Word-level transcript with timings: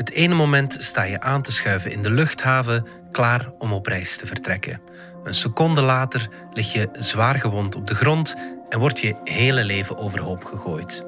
Het 0.00 0.10
ene 0.10 0.34
moment 0.34 0.76
sta 0.78 1.02
je 1.02 1.20
aan 1.20 1.42
te 1.42 1.52
schuiven 1.52 1.90
in 1.90 2.02
de 2.02 2.10
luchthaven, 2.10 2.86
klaar 3.10 3.52
om 3.58 3.72
op 3.72 3.86
reis 3.86 4.16
te 4.16 4.26
vertrekken. 4.26 4.80
Een 5.22 5.34
seconde 5.34 5.80
later 5.80 6.28
lig 6.52 6.72
je 6.72 6.88
zwaar 6.92 7.38
gewond 7.38 7.74
op 7.74 7.86
de 7.86 7.94
grond 7.94 8.34
en 8.68 8.78
wordt 8.78 9.00
je 9.00 9.14
hele 9.24 9.64
leven 9.64 9.98
overhoop 9.98 10.44
gegooid. 10.44 11.04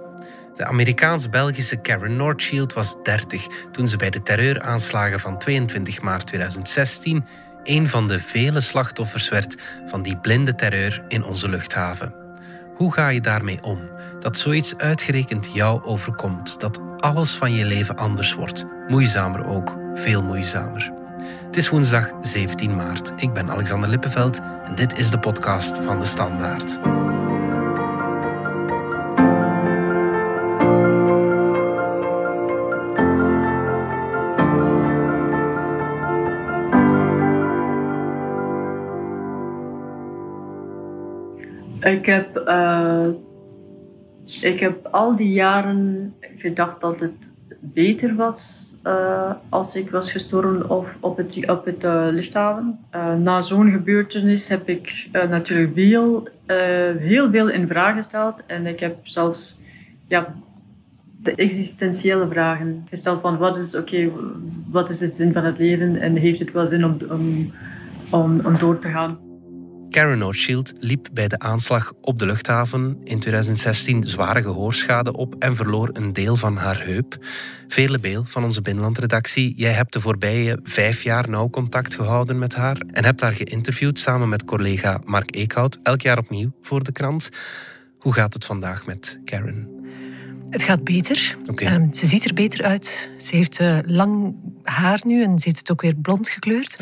De 0.55 0.65
Amerikaans-Belgische 0.65 1.77
Karen 1.77 2.17
Northshield 2.17 2.73
was 2.73 2.97
30 3.03 3.47
toen 3.71 3.89
ze 3.89 3.97
bij 3.97 4.11
de 4.11 4.23
terreuraanslagen 4.23 5.21
van 5.21 5.39
22 5.39 6.01
maart 6.01 6.27
2016 6.27 7.25
een 7.63 7.89
van 7.89 8.09
de 8.09 8.19
vele 8.19 8.61
slachtoffers 8.61 9.29
werd 9.29 9.57
van 9.87 10.03
die 10.03 10.17
blinde 10.17 10.55
terreur 10.55 11.05
in 11.09 11.25
onze 11.25 11.49
luchthaven. 11.49 12.22
Hoe 12.83 12.93
ga 12.93 13.09
je 13.09 13.21
daarmee 13.21 13.59
om? 13.63 13.79
Dat 14.19 14.37
zoiets 14.37 14.77
uitgerekend 14.77 15.51
jou 15.53 15.83
overkomt, 15.85 16.61
dat 16.61 16.81
alles 16.99 17.35
van 17.35 17.53
je 17.53 17.65
leven 17.65 17.97
anders 17.97 18.35
wordt. 18.35 18.65
Moeizamer 18.89 19.45
ook, 19.45 19.77
veel 19.95 20.23
moeizamer. 20.23 20.93
Het 21.47 21.57
is 21.57 21.69
woensdag 21.69 22.11
17 22.21 22.75
maart. 22.75 23.13
Ik 23.17 23.33
ben 23.33 23.51
Alexander 23.51 23.91
Lippenveld 23.91 24.41
en 24.65 24.75
dit 24.75 24.99
is 24.99 25.11
de 25.11 25.19
podcast 25.19 25.85
van 25.85 26.01
de 26.01 26.07
Standaard. 26.07 26.79
Ik 41.93 42.07
heb, 42.07 42.43
uh, 42.47 43.07
ik 44.41 44.61
heb 44.61 44.87
al 44.87 45.17
die 45.17 45.33
jaren 45.33 46.15
gedacht 46.37 46.81
dat 46.81 47.01
het 47.01 47.31
beter 47.61 48.15
was 48.15 48.71
uh, 48.87 49.31
als 49.49 49.77
ik 49.77 49.91
was 49.91 50.13
gestorven 50.13 50.71
of 50.71 50.97
op 51.01 51.17
het, 51.17 51.51
op 51.51 51.65
het 51.65 51.85
uh, 51.85 52.07
luchthaven. 52.11 52.79
na 53.23 53.43
zo'n 53.43 53.71
gebeurtenis 53.71 54.49
heb 54.49 54.69
ik 54.69 55.09
natuurlijk 55.13 55.73
veel, 55.75 56.29
heel 56.99 57.31
veel 57.31 57.49
in 57.49 57.69
vraag 57.69 57.97
gesteld. 57.97 58.35
En 58.47 58.67
ik 58.67 58.81
heb 58.81 58.97
zelfs 59.03 59.63
ja, 60.07 60.35
de 61.23 61.35
existentiële 61.35 62.29
vragen 62.29 62.87
gesteld 62.91 63.21
van 63.21 63.37
wat 63.39 63.57
is, 63.57 63.77
oké, 63.77 64.11
wat 64.71 64.91
is 64.91 65.01
het 65.01 65.17
zin 65.17 65.33
van 65.33 65.45
het 65.45 65.59
leven 65.59 65.97
en 65.97 66.17
heeft 66.17 66.39
het 66.39 66.53
wel 66.53 66.67
zin 66.67 66.85
om, 66.85 66.97
om, 67.11 67.53
om, 68.11 68.41
om 68.47 68.59
door 68.59 68.79
te 68.79 68.89
gaan. 68.89 69.32
Karen 69.93 70.23
O'Shield 70.23 70.73
liep 70.79 71.09
bij 71.13 71.29
de 71.29 71.39
aanslag 71.39 71.93
op 72.01 72.19
de 72.19 72.27
luchthaven 72.27 73.01
in 73.05 73.19
2016 73.19 74.07
zware 74.07 74.43
gehoorschade 74.43 75.13
op 75.17 75.35
en 75.39 75.57
verloor 75.57 75.91
een 75.93 76.13
deel 76.13 76.37
van 76.37 76.57
haar 76.57 76.85
heup. 76.85 77.17
Vele 77.69 77.99
Beel 77.99 78.25
van 78.25 78.45
onze 78.45 78.63
binnenlandredactie, 78.63 79.55
jij 79.57 79.73
hebt 79.73 79.93
de 79.93 80.01
voorbije 80.01 80.59
vijf 80.63 81.03
jaar 81.03 81.29
nauw 81.29 81.51
contact 81.51 81.95
gehouden 81.95 82.39
met 82.39 82.55
haar 82.55 82.83
en 82.93 83.05
hebt 83.05 83.21
haar 83.21 83.35
geïnterviewd 83.35 83.99
samen 83.99 84.29
met 84.29 84.45
collega 84.45 85.01
Mark 85.05 85.37
Eekhout, 85.37 85.79
elk 85.83 86.01
jaar 86.01 86.19
opnieuw 86.19 86.53
voor 86.61 86.83
de 86.83 86.93
krant. 86.93 87.29
Hoe 87.99 88.13
gaat 88.13 88.35
het 88.35 88.45
vandaag 88.45 88.87
met 88.87 89.21
Karen? 89.25 89.72
Het 90.53 90.63
gaat 90.63 90.85
beter. 90.85 91.37
Ehm, 91.55 91.93
ze 91.93 92.07
ziet 92.07 92.25
er 92.25 92.35
beter 92.35 92.65
uit. 92.65 93.11
Ze 93.19 93.37
heeft 93.37 93.61
uh, 93.61 93.79
lang 93.85 94.35
haar 94.63 95.01
nu 95.05 95.23
en 95.23 95.39
ze 95.39 95.45
heeft 95.45 95.59
het 95.59 95.71
ook 95.71 95.81
weer 95.81 95.95
blond 95.95 96.29
gekleurd. 96.29 96.79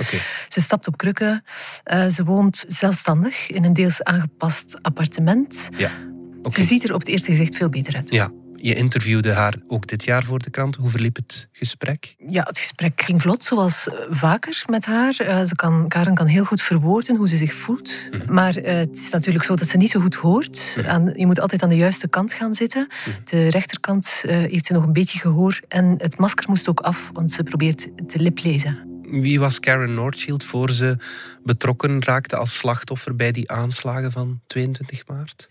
Ze 0.49 0.61
stapt 0.61 0.87
op 0.87 0.97
krukken. 0.97 1.45
Uh, 1.93 2.07
ze 2.07 2.25
woont 2.25 2.65
zelfstandig 2.69 3.51
in 3.51 3.65
een 3.65 3.73
deels 3.73 4.03
aangepast 4.03 4.83
appartement. 4.83 5.69
Ja. 5.77 5.91
Ze 6.49 6.63
ziet 6.63 6.85
er 6.85 6.95
op 6.95 7.01
het 7.01 7.09
eerste 7.09 7.31
gezicht 7.31 7.57
veel 7.57 7.69
beter 7.69 7.95
uit. 7.95 8.11
Ja, 8.11 8.33
je 8.61 8.75
interviewde 8.75 9.33
haar 9.33 9.55
ook 9.67 9.87
dit 9.87 10.05
jaar 10.05 10.25
voor 10.25 10.39
de 10.39 10.51
krant. 10.51 10.77
Hoe 10.77 10.91
verliep 10.91 11.17
het 11.17 11.49
gesprek? 11.53 12.15
Ja, 12.27 12.43
het 12.43 12.59
gesprek 12.59 13.03
ging 13.03 13.23
vlot, 13.23 13.45
zoals 13.45 13.89
eh, 13.89 13.95
vaker 14.09 14.65
met 14.67 14.85
haar. 14.85 15.17
Uh, 15.21 15.43
ze 15.43 15.55
kan, 15.57 15.89
Karen 15.89 16.15
kan 16.15 16.27
heel 16.27 16.45
goed 16.45 16.63
verwoorden 16.63 17.17
hoe 17.17 17.29
ze 17.29 17.37
zich 17.37 17.55
voelt. 17.55 18.09
Mhm. 18.11 18.33
Maar 18.33 18.59
uh, 18.59 18.65
het 18.65 18.97
is 18.97 19.11
natuurlijk 19.11 19.45
zo 19.45 19.55
dat 19.55 19.69
ze 19.69 19.77
niet 19.77 19.91
zo 19.91 20.01
goed 20.01 20.15
hoort. 20.15 20.77
Mhm. 20.77 20.89
aan, 20.89 21.13
je 21.15 21.27
moet 21.27 21.41
altijd 21.41 21.63
aan 21.63 21.69
de 21.69 21.77
juiste 21.77 22.09
kant 22.09 22.33
gaan 22.33 22.55
zitten. 22.55 22.87
Mhm. 22.87 23.17
De 23.25 23.49
rechterkant 23.49 24.23
uh, 24.27 24.33
heeft 24.33 24.67
ze 24.67 24.73
nog 24.73 24.85
een 24.85 24.93
beetje 24.93 25.19
gehoor. 25.19 25.61
En 25.69 25.95
het 25.99 26.19
masker 26.19 26.49
moest 26.49 26.69
ook 26.69 26.81
af, 26.81 27.11
want 27.13 27.33
ze 27.33 27.43
probeert 27.43 28.09
te 28.09 28.19
liplezen. 28.19 28.89
Wie 29.11 29.41
was 29.41 29.61
Karen 29.61 29.95
Northshield 29.95 30.45
voor 30.45 30.71
ze 30.71 30.97
betrokken 31.45 32.03
raakte 32.03 32.37
als 32.37 32.57
slachtoffer 32.57 33.17
bij 33.17 33.33
die 33.33 33.51
aanslagen 33.51 34.13
van 34.13 34.41
22 34.47 35.07
maart? 35.07 35.49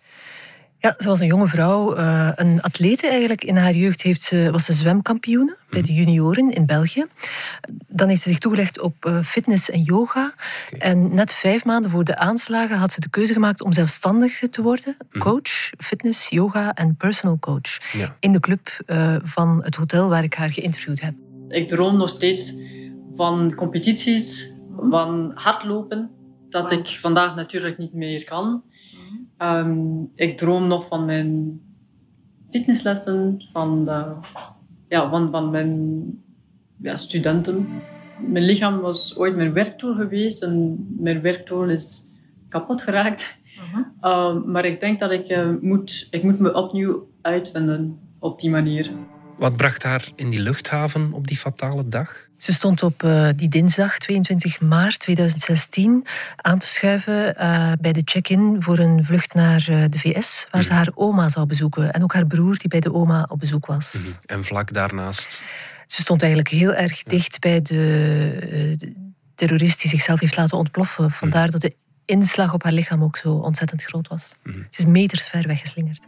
Ja, 0.82 0.96
ze 0.98 1.08
was 1.08 1.20
een 1.20 1.28
jonge 1.28 1.48
vrouw, 1.48 1.98
uh, 1.98 2.30
een 2.36 2.62
atlete 2.62 3.08
eigenlijk. 3.08 3.44
In 3.44 3.56
haar 3.56 3.74
jeugd 3.74 4.02
heeft 4.02 4.22
ze, 4.22 4.50
was 4.52 4.66
ze 4.66 4.74
zwemkampioene 4.74 5.58
bij 5.70 5.82
de 5.82 5.94
junioren 5.94 6.52
in 6.52 6.66
België. 6.66 7.06
Dan 7.88 8.08
heeft 8.08 8.22
ze 8.22 8.30
zich 8.30 8.40
toegelegd 8.40 8.80
op 8.80 9.06
uh, 9.06 9.24
fitness 9.24 9.70
en 9.70 9.82
yoga. 9.82 10.34
En 10.78 11.14
net 11.14 11.34
vijf 11.34 11.66
maanden 11.66 11.92
voor 11.92 12.04
de 12.04 12.18
aanslagen 12.18 12.78
had 12.78 12.92
ze 12.92 13.00
de 13.00 13.10
keuze 13.10 13.34
gemaakt 13.34 13.62
om 13.62 13.74
zelfstandig 13.74 14.40
te 14.50 14.62
worden. 14.62 14.98
Mhm. 15.12 15.24
Coach, 15.24 15.70
fitness, 15.78 16.30
yoga 16.30 16.74
en 16.74 16.96
personal 16.96 17.40
coach. 17.40 17.78
In 18.20 18.32
de 18.32 18.40
club 18.40 18.80
uh, 18.86 19.16
van 19.22 19.64
het 19.64 19.76
hotel 19.76 20.10
waar 20.10 20.24
ik 20.24 20.34
haar 20.34 20.52
geïnterviewd 20.52 21.02
heb. 21.02 21.14
Ik 21.48 21.68
droom 21.68 21.98
nog 21.98 22.10
steeds 22.10 22.54
van 23.16 23.54
competities, 23.56 24.54
van 24.90 25.32
hardlopen. 25.36 26.10
Dat 26.50 26.72
ik 26.72 26.88
vandaag 26.88 27.36
natuurlijk 27.36 27.78
niet 27.78 27.94
meer 27.94 28.24
kan. 28.24 28.64
Um, 29.42 30.12
ik 30.16 30.38
droom 30.38 30.68
nog 30.68 30.88
van 30.88 31.06
mijn 31.06 31.62
fitnesslessen, 32.50 33.42
van, 33.52 33.86
de, 33.86 34.06
ja, 34.88 35.10
van, 35.10 35.32
van 35.32 35.50
mijn 35.50 36.04
ja, 36.82 36.96
studenten. 36.96 37.68
Mijn 38.28 38.46
lichaam 38.46 38.80
was 38.80 39.18
ooit 39.18 39.36
mijn 39.36 39.54
werktool 39.54 39.96
geweest 39.96 40.44
en 40.44 40.86
mijn 41.00 41.22
werktool 41.22 41.70
is 41.70 42.08
kapot 42.50 42.82
geraakt. 42.82 43.38
Uh 44.02 44.44
maar 44.46 44.66
ik 44.66 44.80
denk 44.80 45.00
dat 45.00 45.12
ik, 45.12 45.30
uh, 45.30 45.50
moet, 45.62 46.08
ik 46.12 46.24
moet 46.24 46.40
me 46.40 46.54
opnieuw 46.54 47.08
uitvinden 47.22 48.00
op 48.20 48.40
die 48.40 48.50
manier. 48.50 48.92
Wat 49.40 49.56
bracht 49.56 49.84
haar 49.84 50.12
in 50.16 50.30
die 50.30 50.40
luchthaven 50.40 51.14
op 51.14 51.28
die 51.28 51.38
fatale 51.38 51.88
dag? 51.88 52.28
Ze 52.38 52.54
stond 52.54 52.84
op 52.84 53.04
uh, 53.04 53.30
die 53.36 53.50
dinsdag 53.50 53.98
22 53.98 54.62
maart 54.62 55.00
2016 55.00 56.06
aan 56.36 56.60
te 56.60 56.68
schuiven 56.68 57.36
uh, 57.38 57.72
bij 57.82 57.92
de 57.92 58.02
check-in 58.06 58.62
voor 58.62 58.78
een 58.78 59.04
vlucht 59.06 59.34
naar 59.34 59.68
uh, 59.70 59.84
de 59.90 60.00
VS, 60.00 60.48
waar 60.52 60.64
ze 60.64 60.70
mhm. 60.70 60.78
haar 60.78 60.92
oma 60.96 61.30
zou 61.30 61.46
bezoeken. 61.46 61.94
En 61.94 62.04
ook 62.04 62.14
haar 62.14 62.26
broer 62.28 62.58
die 62.58 62.70
bij 62.70 62.80
de 62.80 62.94
oma 62.94 63.26
op 63.30 63.40
bezoek 63.40 63.66
was. 63.66 63.94
Mm 63.94 64.14
En 64.26 64.44
vlak 64.44 64.74
daarnaast? 64.74 65.44
Ze 65.86 66.02
stond 66.02 66.22
eigenlijk 66.22 66.52
heel 66.52 66.74
erg 66.74 67.04
dicht 67.04 67.40
bij 67.40 67.62
de, 67.62 68.76
de, 68.78 68.94
terrorist 69.36 69.82
die 69.82 69.90
zichzelf 69.90 70.20
heeft 70.20 70.38
laten 70.38 70.58
ontploffen. 70.58 71.12
Vandaar 71.12 71.46
mm 71.46 71.52
dat 71.52 71.62
de 71.62 71.74
inslag 72.06 72.54
op 72.54 72.64
haar 72.64 72.74
lichaam 72.74 73.04
ook 73.04 73.18
zo 73.18 73.34
ontzettend 73.34 73.84
groot 73.84 74.08
was. 74.08 74.36
Ze 74.44 74.80
is 74.80 74.86
meters 74.86 75.28
ver 75.28 75.48
weggeslingerd. 75.48 76.08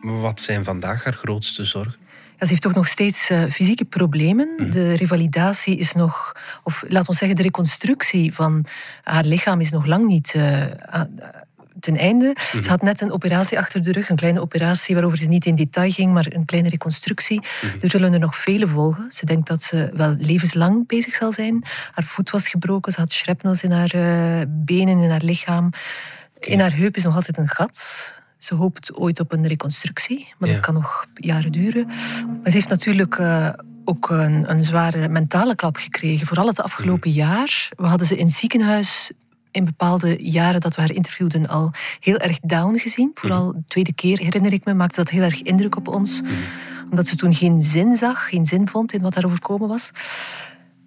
Wat 0.00 0.40
zijn 0.40 0.64
vandaag 0.64 1.04
haar 1.04 1.14
grootste 1.14 1.64
zorgen? 1.64 2.03
Ze 2.38 2.48
heeft 2.48 2.62
toch 2.62 2.74
nog 2.74 2.88
steeds 2.88 3.30
uh, 3.30 3.44
fysieke 3.50 3.84
problemen. 3.84 4.54
Mhm. 4.56 4.70
De 4.70 4.94
revalidatie 4.94 5.76
is 5.76 5.92
nog, 5.92 6.36
of 6.62 6.84
laat 6.88 7.08
ons 7.08 7.18
zeggen, 7.18 7.36
de 7.36 7.42
reconstructie 7.42 8.34
van 8.34 8.64
haar 9.02 9.24
lichaam 9.24 9.60
is 9.60 9.70
nog 9.70 9.86
lang 9.86 10.06
niet 10.06 10.34
uh, 10.36 10.62
ten 11.80 11.96
einde. 11.96 12.36
Ze 12.50 12.56
mhm. 12.56 12.68
had 12.68 12.82
net 12.82 13.00
een 13.00 13.12
operatie 13.12 13.58
achter 13.58 13.82
de 13.82 13.92
rug, 13.92 14.08
een 14.08 14.16
kleine 14.16 14.40
operatie 14.40 14.94
waarover 14.94 15.18
ze 15.18 15.28
niet 15.28 15.46
in 15.46 15.54
detail 15.54 15.90
ging, 15.90 16.12
maar 16.12 16.26
een 16.28 16.44
kleine 16.44 16.68
reconstructie. 16.68 17.40
Mhm. 17.40 17.76
Er 17.80 17.90
zullen 17.90 18.12
er 18.12 18.18
nog 18.18 18.36
vele 18.36 18.66
volgen. 18.66 19.12
Ze 19.12 19.26
denkt 19.26 19.48
dat 19.48 19.62
ze 19.62 19.90
wel 19.94 20.14
levenslang 20.18 20.86
bezig 20.86 21.14
zal 21.14 21.32
zijn. 21.32 21.62
Haar 21.92 22.04
voet 22.04 22.30
was 22.30 22.48
gebroken, 22.48 22.92
ze 22.92 23.00
had 23.00 23.12
shrapnels 23.12 23.62
in 23.62 23.70
haar 23.70 23.94
uh, 23.94 24.40
benen, 24.48 24.98
in 24.98 25.10
haar 25.10 25.24
lichaam. 25.24 25.70
In 26.40 26.60
haar 26.60 26.76
heup 26.76 26.96
is 26.96 27.04
nog 27.04 27.14
altijd 27.14 27.38
een 27.38 27.48
gat. 27.48 28.22
Ze 28.44 28.54
hoopt 28.54 28.94
ooit 28.94 29.20
op 29.20 29.32
een 29.32 29.46
reconstructie, 29.46 30.34
maar 30.38 30.48
dat 30.48 30.60
kan 30.60 30.74
nog 30.74 31.06
jaren 31.14 31.52
duren. 31.52 31.86
Maar 31.86 32.40
ze 32.44 32.50
heeft 32.50 32.68
natuurlijk 32.68 33.18
uh, 33.18 33.48
ook 33.84 34.10
een, 34.10 34.50
een, 34.50 34.64
zware 34.64 35.08
mentale 35.08 35.54
klap 35.54 35.76
gekregen. 35.76 36.26
Vooral 36.26 36.46
het 36.46 36.60
afgelopen 36.60 37.10
mm. 37.10 37.16
jaar. 37.16 37.68
We 37.76 37.86
hadden 37.86 38.06
ze 38.06 38.16
in 38.16 38.24
het 38.24 38.34
ziekenhuis 38.34 39.12
in 39.50 39.64
bepaalde 39.64 40.16
jaren 40.18 40.60
dat 40.60 40.74
we 40.74 40.80
haar 40.80 40.92
interviewden 40.92 41.46
al 41.46 41.72
heel 42.00 42.16
erg 42.16 42.40
down 42.40 42.78
gezien. 42.78 43.10
Vooral 43.14 43.46
mm. 43.46 43.52
de 43.52 43.64
tweede 43.66 43.92
keer, 43.92 44.18
herinner 44.18 44.52
ik 44.52 44.64
me, 44.64 44.74
maakte 44.74 44.96
dat 44.96 45.10
heel 45.10 45.22
erg 45.22 45.42
indruk 45.42 45.76
op 45.76 45.88
ons. 45.88 46.22
Mm. 46.22 46.28
Omdat 46.90 47.06
ze 47.06 47.16
toen 47.16 47.34
geen 47.34 47.62
zin 47.62 47.94
zag, 47.94 48.28
geen 48.28 48.44
zin 48.44 48.68
vond 48.68 48.92
in 48.92 49.02
wat 49.02 49.14
daar 49.14 49.24
overkomen 49.24 49.68
was. 49.68 49.90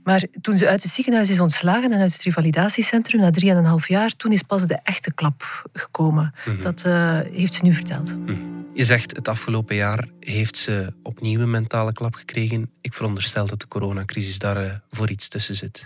Maar 0.07 0.23
toen 0.41 0.57
ze 0.57 0.67
uit 0.67 0.83
het 0.83 0.91
ziekenhuis 0.91 1.29
is 1.29 1.39
ontslagen 1.39 1.91
en 1.91 1.99
uit 1.99 2.13
het 2.13 2.21
revalidatiecentrum 2.21 3.21
na 3.21 3.31
drieënhalf 3.31 3.87
jaar, 3.87 4.15
toen 4.15 4.31
is 4.31 4.41
pas 4.41 4.67
de 4.67 4.79
echte 4.83 5.13
klap 5.13 5.69
gekomen. 5.73 6.33
Mhm. 6.45 6.61
Dat 6.61 6.83
uh, 6.85 7.19
heeft 7.31 7.53
ze 7.53 7.63
nu 7.63 7.73
verteld. 7.73 8.17
Mhm. 8.17 8.35
Je 8.73 8.85
zegt 8.85 9.15
het 9.15 9.27
afgelopen 9.27 9.75
jaar 9.75 10.07
heeft 10.19 10.57
ze 10.57 10.93
opnieuw 11.03 11.39
een 11.39 11.49
mentale 11.49 11.93
klap 11.93 12.15
gekregen. 12.15 12.71
Ik 12.81 12.93
veronderstel 12.93 13.47
dat 13.47 13.59
de 13.59 13.67
coronacrisis 13.67 14.39
daar 14.39 14.63
uh, 14.63 14.71
voor 14.89 15.09
iets 15.09 15.27
tussen 15.27 15.55
zit. 15.55 15.83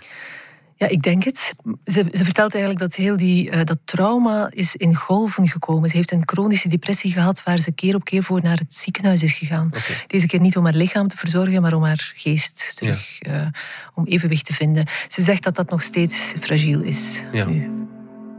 Ja, 0.82 0.88
ik 0.88 1.02
denk 1.02 1.24
het. 1.24 1.54
Ze, 1.84 2.04
ze 2.10 2.24
vertelt 2.24 2.52
eigenlijk 2.52 2.82
dat 2.82 2.94
heel 2.94 3.16
die, 3.16 3.50
uh, 3.50 3.64
dat 3.64 3.78
trauma 3.84 4.50
is 4.50 4.76
in 4.76 4.94
golven 4.94 5.48
gekomen. 5.48 5.90
Ze 5.90 5.96
heeft 5.96 6.12
een 6.12 6.22
chronische 6.24 6.68
depressie 6.68 7.12
gehad 7.12 7.42
waar 7.42 7.58
ze 7.58 7.72
keer 7.72 7.94
op 7.94 8.04
keer 8.04 8.22
voor 8.22 8.42
naar 8.42 8.58
het 8.58 8.74
ziekenhuis 8.74 9.22
is 9.22 9.32
gegaan. 9.32 9.70
Deze 10.06 10.26
keer 10.26 10.40
niet 10.40 10.56
om 10.56 10.64
haar 10.64 10.74
lichaam 10.74 11.08
te 11.08 11.16
verzorgen, 11.16 11.62
maar 11.62 11.74
om 11.74 11.82
haar 11.82 12.12
geest 12.16 12.76
terug, 12.76 13.18
ja. 13.18 13.40
uh, 13.40 13.46
om 13.94 14.06
evenwicht 14.06 14.46
te 14.46 14.54
vinden. 14.54 14.86
Ze 15.08 15.22
zegt 15.22 15.42
dat 15.42 15.56
dat 15.56 15.70
nog 15.70 15.82
steeds 15.82 16.34
fragiel 16.40 16.80
is. 16.80 17.24
Ja. 17.32 17.44
Nu. 17.44 17.62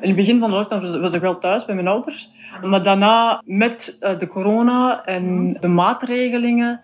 In 0.01 0.07
het 0.07 0.15
begin 0.15 0.39
van 0.39 0.49
de 0.49 0.55
lockdown 0.55 0.99
was 0.99 1.13
ik 1.13 1.21
wel 1.21 1.37
thuis 1.37 1.65
bij 1.65 1.75
mijn 1.75 1.87
ouders. 1.87 2.29
Maar 2.63 2.83
daarna, 2.83 3.41
met 3.45 3.97
uh, 3.99 4.19
de 4.19 4.27
corona 4.27 5.05
en 5.05 5.57
de 5.59 5.67
maatregelingen, 5.67 6.81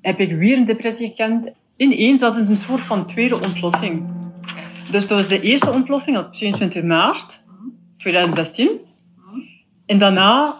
heb 0.00 0.18
ik 0.18 0.30
weer 0.30 0.56
een 0.56 0.64
depressie 0.64 1.08
gekend. 1.08 1.52
Ineens, 1.76 2.20
dat 2.20 2.36
is 2.36 2.48
een 2.48 2.56
soort 2.56 2.80
van 2.80 3.06
tweede 3.06 3.40
ontploffing. 3.40 4.18
Dus 4.90 5.06
dat 5.06 5.18
was 5.18 5.28
de 5.28 5.40
eerste 5.40 5.70
ontploffing 5.70 6.18
op 6.18 6.34
27 6.34 6.82
maart 6.82 7.42
2016. 7.96 8.70
En 9.86 9.98
daarna, 9.98 10.54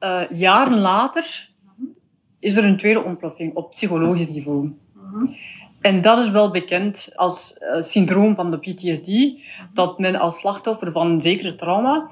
uh, 0.00 0.20
jaren 0.30 0.78
later, 0.78 1.50
is 2.38 2.56
er 2.56 2.64
een 2.64 2.76
tweede 2.76 3.02
ontploffing 3.02 3.54
op 3.54 3.70
psychologisch 3.70 4.28
niveau. 4.28 4.72
En 5.80 6.00
dat 6.00 6.18
is 6.18 6.30
wel 6.30 6.50
bekend 6.50 7.08
als 7.14 7.56
uh, 7.60 7.80
syndroom 7.80 8.34
van 8.34 8.50
de 8.50 8.58
PTSD, 8.58 9.10
dat 9.72 9.98
men 9.98 10.16
als 10.16 10.38
slachtoffer 10.38 10.92
van 10.92 11.06
een 11.06 11.20
zekere 11.20 11.54
trauma, 11.54 12.10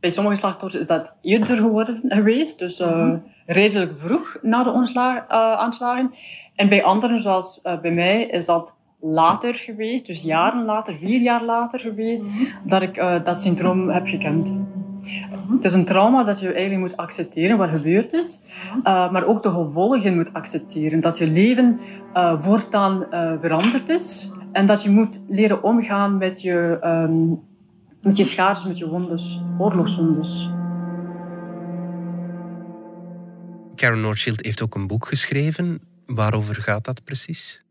bij 0.00 0.10
sommige 0.10 0.36
slachtoffers 0.36 0.82
is 0.82 0.86
dat 0.86 1.16
eerder 1.20 1.56
geworden 1.56 2.00
geweest, 2.08 2.58
dus 2.58 2.80
uh, 2.80 3.16
redelijk 3.44 3.98
vroeg 3.98 4.38
na 4.42 4.62
de 4.62 5.28
aanslagen. 5.28 6.10
En 6.54 6.68
bij 6.68 6.84
anderen, 6.84 7.20
zoals 7.20 7.60
bij 7.62 7.92
mij, 7.92 8.22
is 8.22 8.46
dat 8.46 8.76
later 9.00 9.54
geweest, 9.54 10.06
dus 10.06 10.22
jaren 10.22 10.64
later, 10.64 10.94
vier 10.94 11.20
jaar 11.20 11.44
later 11.44 11.80
geweest, 11.80 12.24
dat 12.64 12.82
ik 12.82 12.98
uh, 12.98 13.24
dat 13.24 13.40
syndroom 13.40 13.88
heb 13.88 14.06
gekend. 14.06 14.52
Het 15.50 15.64
is 15.64 15.72
een 15.72 15.84
trauma 15.84 16.24
dat 16.24 16.40
je 16.40 16.52
eigenlijk 16.52 16.88
moet 16.88 16.96
accepteren 16.96 17.58
wat 17.58 17.70
gebeurd 17.70 18.12
is, 18.12 18.40
uh, 18.78 19.12
maar 19.12 19.26
ook 19.26 19.42
de 19.42 19.50
gevolgen 19.50 20.14
moet 20.14 20.32
accepteren. 20.32 21.00
Dat 21.00 21.18
je 21.18 21.26
leven 21.26 21.80
uh, 22.14 22.40
voortaan 22.42 23.06
veranderd 23.40 23.88
is 23.88 24.30
en 24.52 24.66
dat 24.66 24.82
je 24.82 24.90
moet 24.90 25.24
leren 25.26 25.62
omgaan 25.62 26.18
met 26.18 26.42
je, 26.42 26.78
um, 26.84 27.42
met 28.00 28.16
je 28.16 28.24
schades, 28.24 28.64
met 28.66 28.78
je 28.78 28.88
wondes, 28.88 29.42
oorlogswondes. 29.58 30.50
Karen 33.74 34.00
Nordschild 34.00 34.44
heeft 34.44 34.62
ook 34.62 34.74
een 34.74 34.86
boek 34.86 35.06
geschreven. 35.06 35.80
Waarover 36.06 36.54
gaat 36.54 36.84
dat 36.84 37.04
precies? 37.04 37.64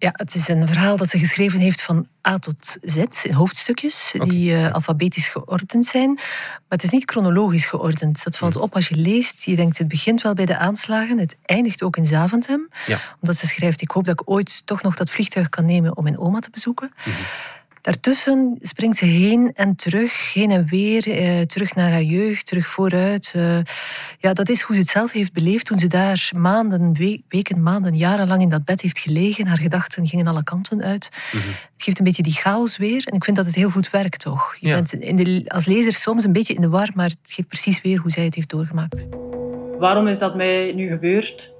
Ja, 0.00 0.10
het 0.12 0.34
is 0.34 0.48
een 0.48 0.68
verhaal 0.68 0.96
dat 0.96 1.08
ze 1.08 1.18
geschreven 1.18 1.60
heeft 1.60 1.82
van 1.82 2.06
A 2.28 2.38
tot 2.38 2.76
Z, 2.82 2.96
in 3.22 3.32
hoofdstukjes, 3.32 4.14
die 4.18 4.52
uh, 4.52 4.72
alfabetisch 4.72 5.28
geordend 5.28 5.86
zijn. 5.86 6.14
Maar 6.14 6.64
het 6.68 6.82
is 6.82 6.90
niet 6.90 7.10
chronologisch 7.10 7.66
geordend. 7.66 8.24
Dat 8.24 8.36
valt 8.36 8.54
hm. 8.54 8.60
op 8.60 8.74
als 8.74 8.88
je 8.88 8.96
leest. 8.96 9.44
Je 9.44 9.56
denkt, 9.56 9.78
het 9.78 9.88
begint 9.88 10.22
wel 10.22 10.34
bij 10.34 10.46
de 10.46 10.56
aanslagen. 10.56 11.18
Het 11.18 11.36
eindigt 11.44 11.82
ook 11.82 11.96
in 11.96 12.04
Zaventem. 12.04 12.68
Ja. 12.86 12.98
Omdat 13.20 13.36
ze 13.36 13.46
schrijft, 13.46 13.80
ik 13.80 13.90
hoop 13.90 14.04
dat 14.04 14.20
ik 14.20 14.30
ooit 14.30 14.66
toch 14.66 14.82
nog 14.82 14.96
dat 14.96 15.10
vliegtuig 15.10 15.48
kan 15.48 15.64
nemen 15.66 15.96
om 15.96 16.02
mijn 16.02 16.18
oma 16.18 16.38
te 16.38 16.50
bezoeken. 16.50 16.92
Mm 17.04 17.12
Daartussen 17.82 18.58
springt 18.60 18.96
ze 18.96 19.04
heen 19.04 19.50
en 19.54 19.76
terug, 19.76 20.34
heen 20.34 20.50
en 20.50 20.66
weer, 20.66 21.08
eh, 21.08 21.40
terug 21.40 21.74
naar 21.74 21.90
haar 21.90 22.02
jeugd, 22.02 22.46
terug 22.46 22.66
vooruit. 22.66 23.32
Eh, 23.36 23.58
ja, 24.18 24.32
dat 24.32 24.48
is 24.48 24.60
hoe 24.60 24.74
ze 24.74 24.80
het 24.80 24.90
zelf 24.90 25.12
heeft 25.12 25.32
beleefd 25.32 25.66
toen 25.66 25.78
ze 25.78 25.86
daar 25.86 26.30
maanden, 26.36 26.96
weken, 27.28 27.62
maanden, 27.62 27.96
jarenlang 27.96 28.42
in 28.42 28.48
dat 28.48 28.64
bed 28.64 28.80
heeft 28.80 28.98
gelegen. 28.98 29.46
Haar 29.46 29.58
gedachten 29.58 30.06
gingen 30.06 30.26
alle 30.26 30.42
kanten 30.42 30.82
uit. 30.82 31.10
Mhm. 31.32 31.46
Het 31.46 31.82
geeft 31.82 31.98
een 31.98 32.04
beetje 32.04 32.22
die 32.22 32.32
chaos 32.32 32.76
weer 32.76 33.02
en 33.06 33.14
ik 33.14 33.24
vind 33.24 33.36
dat 33.36 33.46
het 33.46 33.54
heel 33.54 33.70
goed 33.70 33.90
werkt, 33.90 34.20
toch? 34.20 34.56
Je 34.60 34.68
bent 34.68 34.92
in 34.92 35.16
de, 35.16 35.42
als 35.46 35.66
lezer 35.66 35.92
soms 35.92 36.24
een 36.24 36.32
beetje 36.32 36.54
in 36.54 36.60
de 36.60 36.68
war, 36.68 36.90
maar 36.94 37.08
het 37.08 37.18
geeft 37.22 37.48
precies 37.48 37.80
weer 37.80 37.98
hoe 37.98 38.10
zij 38.10 38.24
het 38.24 38.34
heeft 38.34 38.50
doorgemaakt. 38.50 39.06
Waarom 39.78 40.06
is 40.06 40.18
dat 40.18 40.34
mij 40.34 40.72
nu 40.72 40.88
gebeurd? 40.88 41.54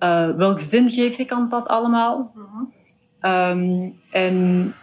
Uh, 0.00 0.36
welk 0.36 0.60
zin 0.60 0.88
geef 0.88 1.18
ik 1.18 1.30
aan 1.30 1.48
dat 1.48 1.66
allemaal? 1.66 2.32
Um, 3.22 3.94
en 4.10 4.74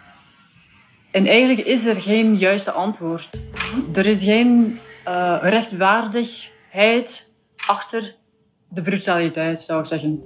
en 1.16 1.26
eigenlijk 1.26 1.66
is 1.66 1.86
er 1.86 2.00
geen 2.00 2.36
juiste 2.36 2.70
antwoord. 2.70 3.42
Er 3.94 4.06
is 4.06 4.22
geen 4.22 4.78
uh, 5.08 5.38
rechtvaardigheid 5.40 7.34
achter 7.66 8.16
de 8.68 8.82
brutaliteit, 8.82 9.60
zou 9.60 9.80
ik 9.80 9.86
zeggen. 9.86 10.22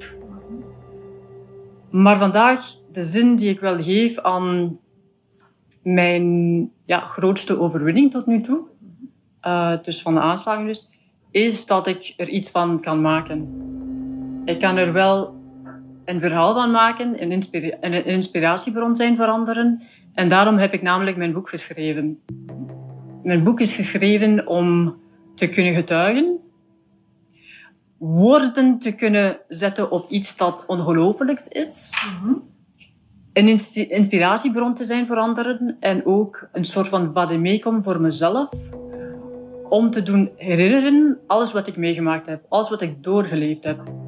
Maar 1.91 2.19
vandaag, 2.19 2.61
de 2.93 3.03
zin 3.03 3.37
die 3.37 3.51
ik 3.51 3.61
wel 3.61 3.83
geef 3.83 4.19
aan 4.19 4.79
mijn 5.83 6.71
ja, 6.85 7.01
grootste 7.01 7.59
overwinning 7.59 8.11
tot 8.11 8.27
nu 8.27 8.41
toe, 8.41 8.67
uh, 9.47 9.77
dus 9.83 10.03
van 10.03 10.15
de 10.15 10.21
aanslagen 10.21 10.67
dus, 10.67 10.91
is 11.31 11.67
dat 11.67 11.87
ik 11.87 12.15
er 12.17 12.29
iets 12.29 12.51
van 12.51 12.81
kan 12.81 13.01
maken. 13.01 13.49
Ik 14.45 14.59
kan 14.59 14.77
er 14.77 14.93
wel 14.93 15.40
een 16.11 16.21
verhaal 16.21 16.55
van 16.55 16.71
maken, 16.71 17.23
een, 17.23 17.33
inspira 17.33 17.77
een 17.81 18.05
inspiratiebron 18.05 18.97
zijn 18.97 19.17
voor 19.17 19.27
anderen. 19.27 19.83
En 20.15 20.29
daarom 20.29 20.57
heb 20.57 20.73
ik 20.73 20.83
namelijk 20.83 21.17
mijn 21.17 21.33
boek 21.33 21.49
geschreven. 21.49 22.21
Mijn 23.23 23.45
boek 23.45 23.61
is 23.61 23.77
geschreven 23.77 24.47
om 24.47 24.97
te 25.35 25.49
kunnen 25.49 25.75
getuigen, 25.75 26.39
woorden 27.99 28.79
te 28.79 28.95
kunnen 28.95 29.39
zetten 29.49 29.91
op 29.91 30.11
iets 30.11 30.37
dat 30.37 30.65
ongelooflijks 30.67 31.49
is, 31.49 31.95
een 33.33 33.49
inspiratiebron 33.89 34.75
te 34.75 34.85
zijn 34.85 35.07
voor 35.07 35.17
anderen 35.17 35.77
en 35.81 36.07
ook 36.07 36.49
een 36.53 36.65
soort 36.65 36.89
van 36.89 37.13
vademecum 37.13 37.83
voor 37.83 38.01
mezelf, 38.01 38.51
om 39.69 39.91
te 39.91 40.03
doen 40.03 40.31
herinneren 40.37 41.19
alles 41.27 41.53
wat 41.53 41.67
ik 41.67 41.77
meegemaakt 41.77 42.27
heb, 42.27 42.45
alles 42.49 42.71
wat 42.71 42.81
ik 42.81 43.03
doorgeleefd 43.03 43.65
heb. 43.65 44.00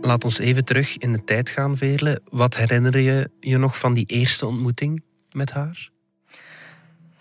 Laat 0.00 0.24
ons 0.24 0.38
even 0.38 0.64
terug 0.64 0.98
in 0.98 1.12
de 1.12 1.24
tijd 1.24 1.48
gaan, 1.48 1.76
Veerle. 1.76 2.20
Wat 2.30 2.56
herinner 2.56 2.98
je 2.98 3.30
je 3.40 3.58
nog 3.58 3.78
van 3.78 3.94
die 3.94 4.06
eerste 4.06 4.46
ontmoeting 4.46 5.02
met 5.32 5.50
haar? 5.50 5.90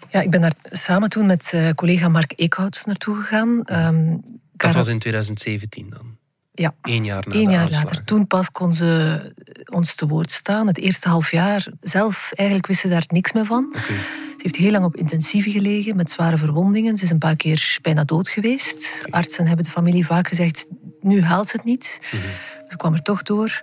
Ja, 0.09 0.21
ik 0.21 0.29
ben 0.29 0.41
daar 0.41 0.53
samen 0.63 1.09
toen 1.09 1.25
met 1.25 1.51
uh, 1.55 1.69
collega 1.69 2.09
Mark 2.09 2.33
Eekhout 2.35 2.85
naartoe 2.85 3.15
gegaan. 3.15 3.63
Um, 3.71 4.21
dat 4.53 4.73
was 4.73 4.87
in 4.87 4.99
2017 4.99 5.89
dan? 5.89 6.17
Ja. 6.51 6.75
Eén 6.81 7.05
jaar 7.05 7.23
na 7.27 7.35
Eén 7.35 7.49
jaar 7.49 7.69
later. 7.69 8.03
Toen 8.03 8.27
pas 8.27 8.51
kon 8.51 8.73
ze 8.73 9.21
ons 9.65 9.95
te 9.95 10.07
woord 10.07 10.31
staan. 10.31 10.67
Het 10.67 10.77
eerste 10.77 11.09
half 11.09 11.31
jaar 11.31 11.67
zelf, 11.79 12.31
eigenlijk 12.35 12.67
wist 12.67 12.79
ze 12.79 12.87
daar 12.87 13.05
niks 13.07 13.31
meer 13.31 13.45
van. 13.45 13.65
Okay. 13.67 13.95
Ze 14.39 14.45
heeft 14.45 14.55
heel 14.55 14.71
lang 14.71 14.85
op 14.85 14.95
intensieve 14.95 15.51
gelegen 15.51 15.95
met 15.95 16.11
zware 16.11 16.37
verwondingen. 16.37 16.97
Ze 16.97 17.03
is 17.03 17.09
een 17.09 17.17
paar 17.17 17.35
keer 17.35 17.77
bijna 17.81 18.03
dood 18.03 18.29
geweest. 18.29 19.03
Okay. 19.05 19.19
Artsen 19.19 19.47
hebben 19.47 19.65
de 19.65 19.71
familie 19.71 20.05
vaak 20.05 20.27
gezegd, 20.27 20.67
nu 21.01 21.21
haalt 21.21 21.47
ze 21.47 21.55
het 21.55 21.65
niet. 21.65 21.99
Mm 22.11 22.19
-hmm. 22.19 22.29
Ze 22.69 22.77
kwam 22.77 22.93
er 22.93 23.01
toch 23.01 23.23
door. 23.23 23.61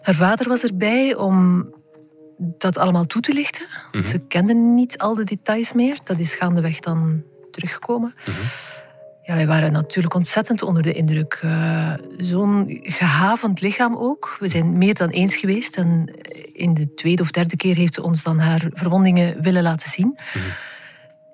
Haar 0.00 0.14
vader 0.14 0.48
was 0.48 0.62
erbij 0.62 1.14
om 1.14 1.68
dat 2.38 2.78
allemaal 2.78 3.04
toe 3.06 3.22
te 3.22 3.32
lichten. 3.32 3.66
Mm 3.92 4.02
Ze 4.02 4.18
kenden 4.18 4.74
niet 4.74 4.98
al 4.98 5.14
de 5.14 5.24
details 5.24 5.72
meer. 5.72 5.98
Dat 6.04 6.18
is 6.18 6.34
gaandeweg 6.34 6.80
dan 6.80 7.22
teruggekomen. 7.50 8.14
Mm 8.26 8.34
-hmm. 8.34 8.44
Ja, 9.22 9.34
wij 9.34 9.46
waren 9.46 9.72
natuurlijk 9.72 10.14
ontzettend 10.14 10.62
onder 10.62 10.82
de 10.82 10.92
indruk. 10.92 11.40
Uh, 11.44 11.92
Zo'n 12.16 12.78
gehavend 12.82 13.60
lichaam 13.60 13.96
ook. 13.96 14.36
We 14.40 14.48
zijn 14.48 14.78
meer 14.78 14.94
dan 14.94 15.08
eens 15.08 15.36
geweest. 15.36 15.76
En 15.76 16.14
in 16.52 16.74
de 16.74 16.94
tweede 16.94 17.22
of 17.22 17.30
derde 17.30 17.56
keer 17.56 17.76
heeft 17.76 17.94
ze 17.94 18.02
ons 18.02 18.22
dan 18.22 18.38
haar 18.38 18.66
verwondingen 18.70 19.42
willen 19.42 19.62
laten 19.62 19.90
zien. 19.90 20.06
Mm 20.06 20.16
-hmm. 20.32 20.42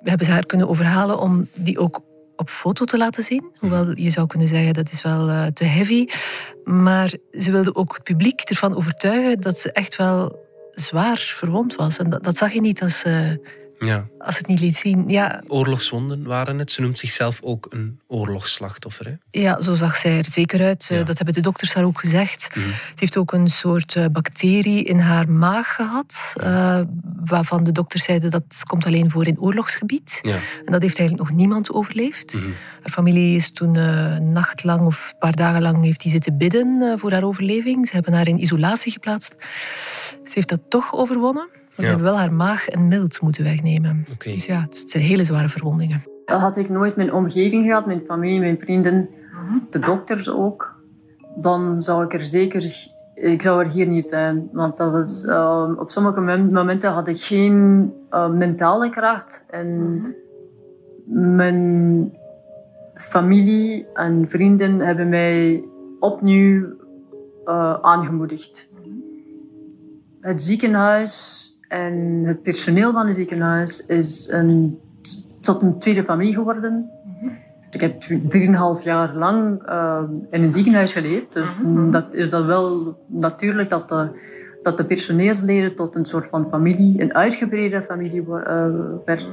We 0.02 0.08
hebben 0.08 0.26
ze 0.26 0.32
haar 0.32 0.46
kunnen 0.46 0.68
overhalen 0.68 1.20
om 1.20 1.48
die 1.54 1.78
ook 1.78 2.02
op 2.40 2.50
foto 2.50 2.84
te 2.84 2.98
laten 2.98 3.22
zien. 3.22 3.52
Hoewel 3.58 3.98
je 3.98 4.10
zou 4.10 4.26
kunnen 4.26 4.48
zeggen 4.48 4.74
dat 4.74 4.90
is 4.90 5.02
wel 5.02 5.28
uh, 5.28 5.46
te 5.46 5.64
heavy. 5.64 6.06
Maar 6.64 7.12
ze 7.32 7.50
wilde 7.50 7.74
ook 7.74 7.94
het 7.94 8.02
publiek 8.02 8.40
ervan 8.40 8.76
overtuigen 8.76 9.40
dat 9.40 9.58
ze 9.58 9.72
echt 9.72 9.96
wel 9.96 10.48
zwaar 10.70 11.18
verwond 11.18 11.74
was. 11.74 11.98
En 11.98 12.10
dat, 12.10 12.24
dat 12.24 12.36
zag 12.36 12.52
je 12.52 12.60
niet 12.60 12.82
als 12.82 12.98
ze 12.98 13.40
ja. 13.86 14.06
Als 14.18 14.38
het 14.38 14.46
niet 14.46 14.60
liet 14.60 14.76
zien. 14.76 15.08
Ja. 15.08 15.42
Oorlogswonden 15.46 16.24
waren 16.24 16.58
het. 16.58 16.70
Ze 16.70 16.80
noemt 16.80 16.98
zichzelf 16.98 17.42
ook 17.42 17.66
een 17.70 18.00
oorlogsslachtoffer. 18.06 19.06
Hè? 19.06 19.40
Ja, 19.40 19.60
zo 19.60 19.74
zag 19.74 19.96
zij 19.96 20.18
er 20.18 20.26
zeker 20.26 20.62
uit. 20.62 20.86
Ja. 20.88 21.02
Dat 21.02 21.16
hebben 21.16 21.34
de 21.34 21.40
dokters 21.40 21.72
daar 21.72 21.84
ook 21.84 22.00
gezegd. 22.00 22.50
Mm. 22.54 22.62
Ze 22.62 22.94
heeft 22.94 23.16
ook 23.16 23.32
een 23.32 23.48
soort 23.48 23.96
eh, 23.96 24.04
bacterie 24.12 24.84
in 24.84 24.98
haar 24.98 25.28
maag 25.28 25.74
gehad. 25.74 26.34
Uh, 26.36 26.80
waarvan 27.24 27.64
de 27.64 27.72
dokters 27.72 28.04
zeiden 28.04 28.30
dat 28.30 28.62
komt 28.66 28.86
alleen 28.86 29.10
voor 29.10 29.26
in 29.26 29.40
oorlogsgebied. 29.40 30.18
Ja. 30.22 30.36
En 30.64 30.72
dat 30.72 30.82
heeft 30.82 30.98
eigenlijk 30.98 31.28
nog 31.28 31.38
niemand 31.38 31.72
overleefd. 31.72 32.34
Mm. 32.34 32.54
Haar 32.82 32.92
familie 32.92 33.36
is 33.36 33.52
toen 33.52 33.74
uh, 33.74 34.16
nachtlang 34.18 34.86
of 34.86 35.10
een 35.12 35.18
paar 35.18 35.36
dagen 35.36 35.62
lang 35.62 35.84
heeft 35.84 36.00
die 36.00 36.10
zitten 36.10 36.36
bidden 36.36 36.98
voor 36.98 37.12
haar 37.12 37.24
overleving. 37.24 37.86
Ze 37.86 37.94
hebben 37.94 38.12
haar 38.12 38.28
in 38.28 38.42
isolatie 38.42 38.92
geplaatst. 38.92 39.36
Ze 40.24 40.32
heeft 40.34 40.48
dat 40.48 40.60
toch 40.68 40.94
overwonnen. 40.94 41.48
Maar 41.80 41.90
ze 41.90 41.96
hebben 41.96 42.12
wel 42.12 42.18
haar 42.18 42.32
maag 42.32 42.68
en 42.68 42.88
mild 42.88 43.20
moeten 43.20 43.44
wegnemen. 43.44 44.06
Okay. 44.12 44.34
Dus 44.34 44.46
ja, 44.46 44.60
het 44.60 44.90
zijn 44.90 45.04
hele 45.04 45.24
zware 45.24 45.48
verwondingen. 45.48 46.02
Dat 46.24 46.40
had 46.40 46.56
ik 46.56 46.68
nooit 46.68 46.96
mijn 46.96 47.12
omgeving 47.12 47.64
gehad, 47.64 47.86
mijn 47.86 48.02
familie, 48.06 48.38
mijn 48.38 48.60
vrienden, 48.60 49.08
de 49.70 49.78
dokters 49.78 50.30
ook. 50.30 50.78
Dan 51.36 51.82
zou 51.82 52.04
ik 52.04 52.12
er 52.12 52.20
zeker 52.20 52.62
ik 53.20 53.42
zou 53.42 53.64
er 53.64 53.70
hier 53.70 53.86
niet 53.86 54.06
zijn. 54.06 54.48
Want 54.52 54.76
dat 54.76 54.92
was, 54.92 55.24
uh, 55.24 55.72
op 55.78 55.90
sommige 55.90 56.20
momenten 56.50 56.90
had 56.90 57.08
ik 57.08 57.20
geen 57.20 57.92
uh, 58.10 58.30
mentale 58.30 58.90
kracht. 58.90 59.44
En 59.50 60.00
mijn 61.06 62.12
familie 62.94 63.86
en 63.94 64.28
vrienden 64.28 64.80
hebben 64.80 65.08
mij 65.08 65.64
opnieuw 65.98 66.66
uh, 67.44 67.74
aangemoedigd. 67.80 68.68
Het 70.20 70.42
ziekenhuis 70.42 71.44
en 71.70 72.22
het 72.24 72.42
personeel 72.42 72.92
van 72.92 73.06
het 73.06 73.16
ziekenhuis 73.16 73.86
is 73.86 74.28
een, 74.30 74.78
tot 75.40 75.62
een 75.62 75.78
tweede 75.78 76.04
familie 76.04 76.34
geworden. 76.34 76.90
Ik 77.70 77.80
heb 77.80 78.02
3,5 78.02 78.84
jaar 78.84 79.14
lang 79.14 79.68
uh, 79.68 80.02
in 80.30 80.42
een 80.42 80.52
ziekenhuis 80.52 80.92
geleefd. 80.92 81.32
Dus 81.32 81.48
dat 81.90 82.14
is 82.14 82.30
dat 82.30 82.44
wel 82.44 82.98
natuurlijk 83.06 83.68
dat 83.68 83.88
de, 83.88 84.10
dat 84.62 84.76
de 84.76 84.84
personeelsleden 84.84 85.76
tot 85.76 85.94
een 85.94 86.04
soort 86.04 86.26
van 86.26 86.48
familie, 86.48 87.02
een 87.02 87.14
uitgebreide 87.14 87.82
familie 87.82 88.22
uh, 88.22 88.66
werd. 89.04 89.28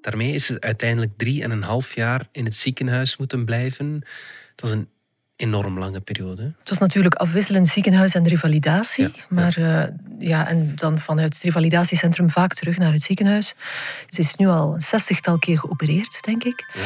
Daarmee 0.00 0.34
is 0.34 0.48
het 0.48 0.64
uiteindelijk 0.64 1.12
drie 1.16 1.42
en 1.42 1.50
een 1.50 1.62
half 1.62 1.94
jaar 1.94 2.28
in 2.30 2.44
het 2.44 2.54
ziekenhuis 2.54 3.16
moeten 3.16 3.44
blijven. 3.44 4.02
Dat 4.54 4.70
is 4.70 4.76
een 4.76 4.88
enorm 5.42 5.78
lange 5.78 6.00
periode. 6.00 6.42
Het 6.42 6.68
was 6.68 6.78
natuurlijk 6.78 7.14
afwisselend 7.14 7.68
ziekenhuis 7.68 8.14
en 8.14 8.28
revalidatie. 8.28 9.08
maar 9.28 9.60
ja. 9.60 9.88
Uh, 9.88 9.94
ja, 10.18 10.48
en 10.48 10.72
dan 10.74 10.98
vanuit 10.98 11.34
het 11.34 11.42
revalidatiecentrum 11.42 12.30
vaak 12.30 12.54
terug 12.54 12.78
naar 12.78 12.92
het 12.92 13.02
ziekenhuis. 13.02 13.54
Ze 14.08 14.20
is 14.20 14.34
nu 14.34 14.46
al 14.46 14.74
een 14.74 14.80
zestigtal 14.80 15.38
keer 15.38 15.58
geopereerd, 15.58 16.22
denk 16.24 16.44
ik. 16.44 16.64
Ja. 16.72 16.80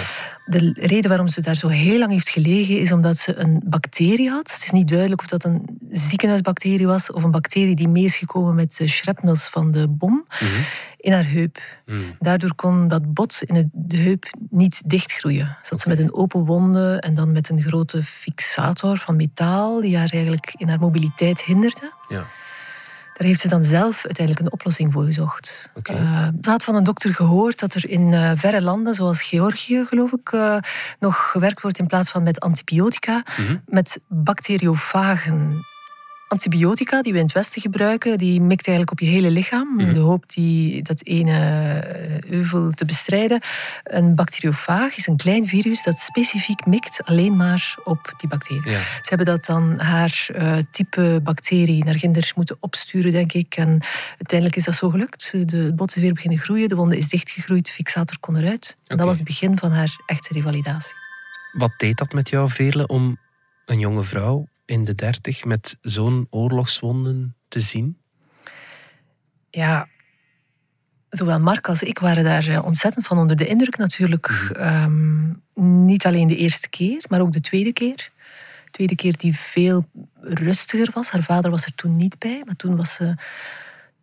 De 0.44 0.72
reden 0.74 1.08
waarom 1.08 1.28
ze 1.28 1.40
daar 1.40 1.54
zo 1.54 1.68
heel 1.68 1.98
lang 1.98 2.12
heeft 2.12 2.28
gelegen 2.28 2.78
is 2.78 2.92
omdat 2.92 3.18
ze 3.18 3.34
een 3.34 3.62
bacterie 3.64 4.30
had. 4.30 4.52
Het 4.52 4.62
is 4.62 4.70
niet 4.70 4.88
duidelijk 4.88 5.20
of 5.20 5.26
dat 5.26 5.44
een 5.44 5.78
ziekenhuisbacterie 5.90 6.86
was 6.86 7.12
of 7.12 7.22
een 7.22 7.30
bacterie 7.30 7.74
die 7.74 7.88
mee 7.88 8.04
is 8.04 8.16
gekomen 8.16 8.54
met 8.54 8.76
de 8.76 8.88
shrapnels 8.88 9.48
van 9.48 9.70
de 9.70 9.88
bom. 9.88 10.12
Mm 10.12 10.48
-hmm 10.48 10.64
in 11.06 11.12
haar 11.12 11.30
heup. 11.30 11.58
Hmm. 11.84 12.16
Daardoor 12.18 12.54
kon 12.54 12.88
dat 12.88 13.12
bot 13.14 13.42
in 13.42 13.70
de 13.72 13.96
heup 13.96 14.30
niet 14.50 14.90
dichtgroeien. 14.90 15.56
Zat 15.62 15.80
ze 15.80 15.88
met 15.88 15.98
een 15.98 16.14
open 16.14 16.44
wonde 16.44 16.96
en 17.00 17.14
dan 17.14 17.32
met 17.32 17.48
een 17.48 17.62
grote 17.62 18.02
fixator 18.02 18.96
van 18.96 19.16
metaal 19.16 19.80
die 19.80 19.96
haar 19.96 20.10
eigenlijk 20.12 20.54
in 20.56 20.68
haar 20.68 20.78
mobiliteit 20.78 21.42
hinderde. 21.42 21.92
Ja. 22.08 22.24
Daar 23.16 23.26
heeft 23.26 23.40
ze 23.40 23.48
dan 23.48 23.62
zelf 23.62 24.04
uiteindelijk 24.04 24.46
een 24.46 24.52
oplossing 24.52 24.92
voor 24.92 25.04
gezocht. 25.04 25.70
Okay. 25.74 25.96
Uh, 25.96 26.28
ze 26.40 26.50
had 26.50 26.64
van 26.64 26.74
een 26.74 26.84
dokter 26.84 27.14
gehoord 27.14 27.58
dat 27.58 27.74
er 27.74 27.88
in 27.90 28.12
uh, 28.12 28.30
verre 28.34 28.62
landen, 28.62 28.94
zoals 28.94 29.22
Georgië 29.22 29.84
geloof 29.84 30.12
ik, 30.12 30.32
uh, 30.32 30.56
nog 30.98 31.30
gewerkt 31.30 31.62
wordt 31.62 31.78
in 31.78 31.86
plaats 31.86 32.10
van 32.10 32.22
met 32.22 32.40
antibiotica, 32.40 33.24
mm 33.36 33.46
-hmm. 33.46 33.62
met 33.66 34.00
bacteriofagen 34.08 35.64
antibiotica 36.28 37.02
die 37.02 37.12
we 37.12 37.18
in 37.18 37.24
het 37.24 37.34
Westen 37.34 37.62
gebruiken, 37.62 38.18
die 38.18 38.40
mikt 38.40 38.66
eigenlijk 38.66 39.00
op 39.00 39.06
je 39.06 39.14
hele 39.14 39.30
lichaam. 39.30 39.68
Mm 39.68 39.94
De 39.94 40.00
hoop 40.00 40.32
die, 40.32 40.82
dat 40.82 41.04
ene 41.04 41.32
eh, 41.32 42.30
euvel 42.30 42.70
te 42.70 42.84
bestrijden. 42.84 43.40
Een 43.82 44.14
bacteriofaag 44.14 44.96
is 44.96 45.06
een 45.06 45.16
klein 45.16 45.46
virus 45.46 45.82
dat 45.82 45.98
specifiek 45.98 46.66
mikt 46.66 47.04
alleen 47.04 47.36
maar 47.36 47.78
op 47.84 48.14
die 48.16 48.28
bacterie. 48.28 48.62
Ze 48.70 49.08
hebben 49.08 49.26
dat 49.26 49.44
dan 49.44 49.78
haar 49.78 50.28
uh, 50.36 50.56
type 50.70 51.20
bacterie 51.22 51.84
naar 51.84 51.98
ginder 51.98 52.32
moeten 52.36 52.56
opsturen, 52.60 53.12
denk 53.12 53.32
ik. 53.32 53.56
En 53.56 53.80
uiteindelijk 54.08 54.56
is 54.56 54.64
dat 54.64 54.74
zo 54.74 54.90
gelukt. 54.90 55.48
De 55.48 55.72
bot 55.74 55.96
is 55.96 56.02
weer 56.02 56.12
beginnen 56.12 56.38
groeien, 56.38 56.68
de 56.68 56.74
wonde 56.74 56.96
is 56.96 57.08
dichtgegroeid, 57.08 57.66
de 57.66 57.72
fixator 57.72 58.16
kon 58.20 58.36
eruit. 58.36 58.78
Okay. 58.84 58.96
Dat 58.96 59.06
was 59.06 59.16
het 59.16 59.26
begin 59.26 59.58
van 59.58 59.72
haar 59.72 60.00
echte 60.06 60.32
revalidatie. 60.32 60.94
Wat 61.52 61.72
deed 61.76 61.98
dat 61.98 62.12
met 62.12 62.28
jou, 62.28 62.50
Veerle, 62.50 62.86
om 62.86 63.18
een 63.64 63.78
jonge 63.78 64.02
vrouw 64.02 64.46
in 64.66 64.84
de 64.84 64.94
dertig 64.94 65.44
met 65.44 65.76
zo'n 65.80 66.26
oorlogswonden 66.30 67.36
te 67.48 67.60
zien? 67.60 67.98
Ja, 69.50 69.88
zowel 71.08 71.40
Mark 71.40 71.68
als 71.68 71.82
ik 71.82 71.98
waren 71.98 72.24
daar 72.24 72.48
eh, 72.48 72.64
ontzettend 72.64 73.06
van 73.06 73.18
onder 73.18 73.36
de 73.36 73.46
indruk 73.46 73.76
natuurlijk. 73.76 74.28
Mhm. 74.28 74.52
Ehm, 74.52 75.84
niet 75.84 76.06
alleen 76.06 76.28
de 76.28 76.36
eerste 76.36 76.68
keer, 76.68 77.04
maar 77.08 77.20
ook 77.20 77.32
de 77.32 77.40
tweede 77.40 77.72
keer. 77.72 78.10
De 78.64 78.70
tweede 78.70 78.96
keer 78.96 79.16
die 79.16 79.36
veel 79.36 79.86
rustiger 80.20 80.90
was. 80.94 81.10
Haar 81.10 81.22
vader 81.22 81.50
was 81.50 81.66
er 81.66 81.74
toen 81.74 81.96
niet 81.96 82.18
bij, 82.18 82.42
maar 82.44 82.56
toen 82.56 82.76
was 82.76 82.94
ze 82.94 83.14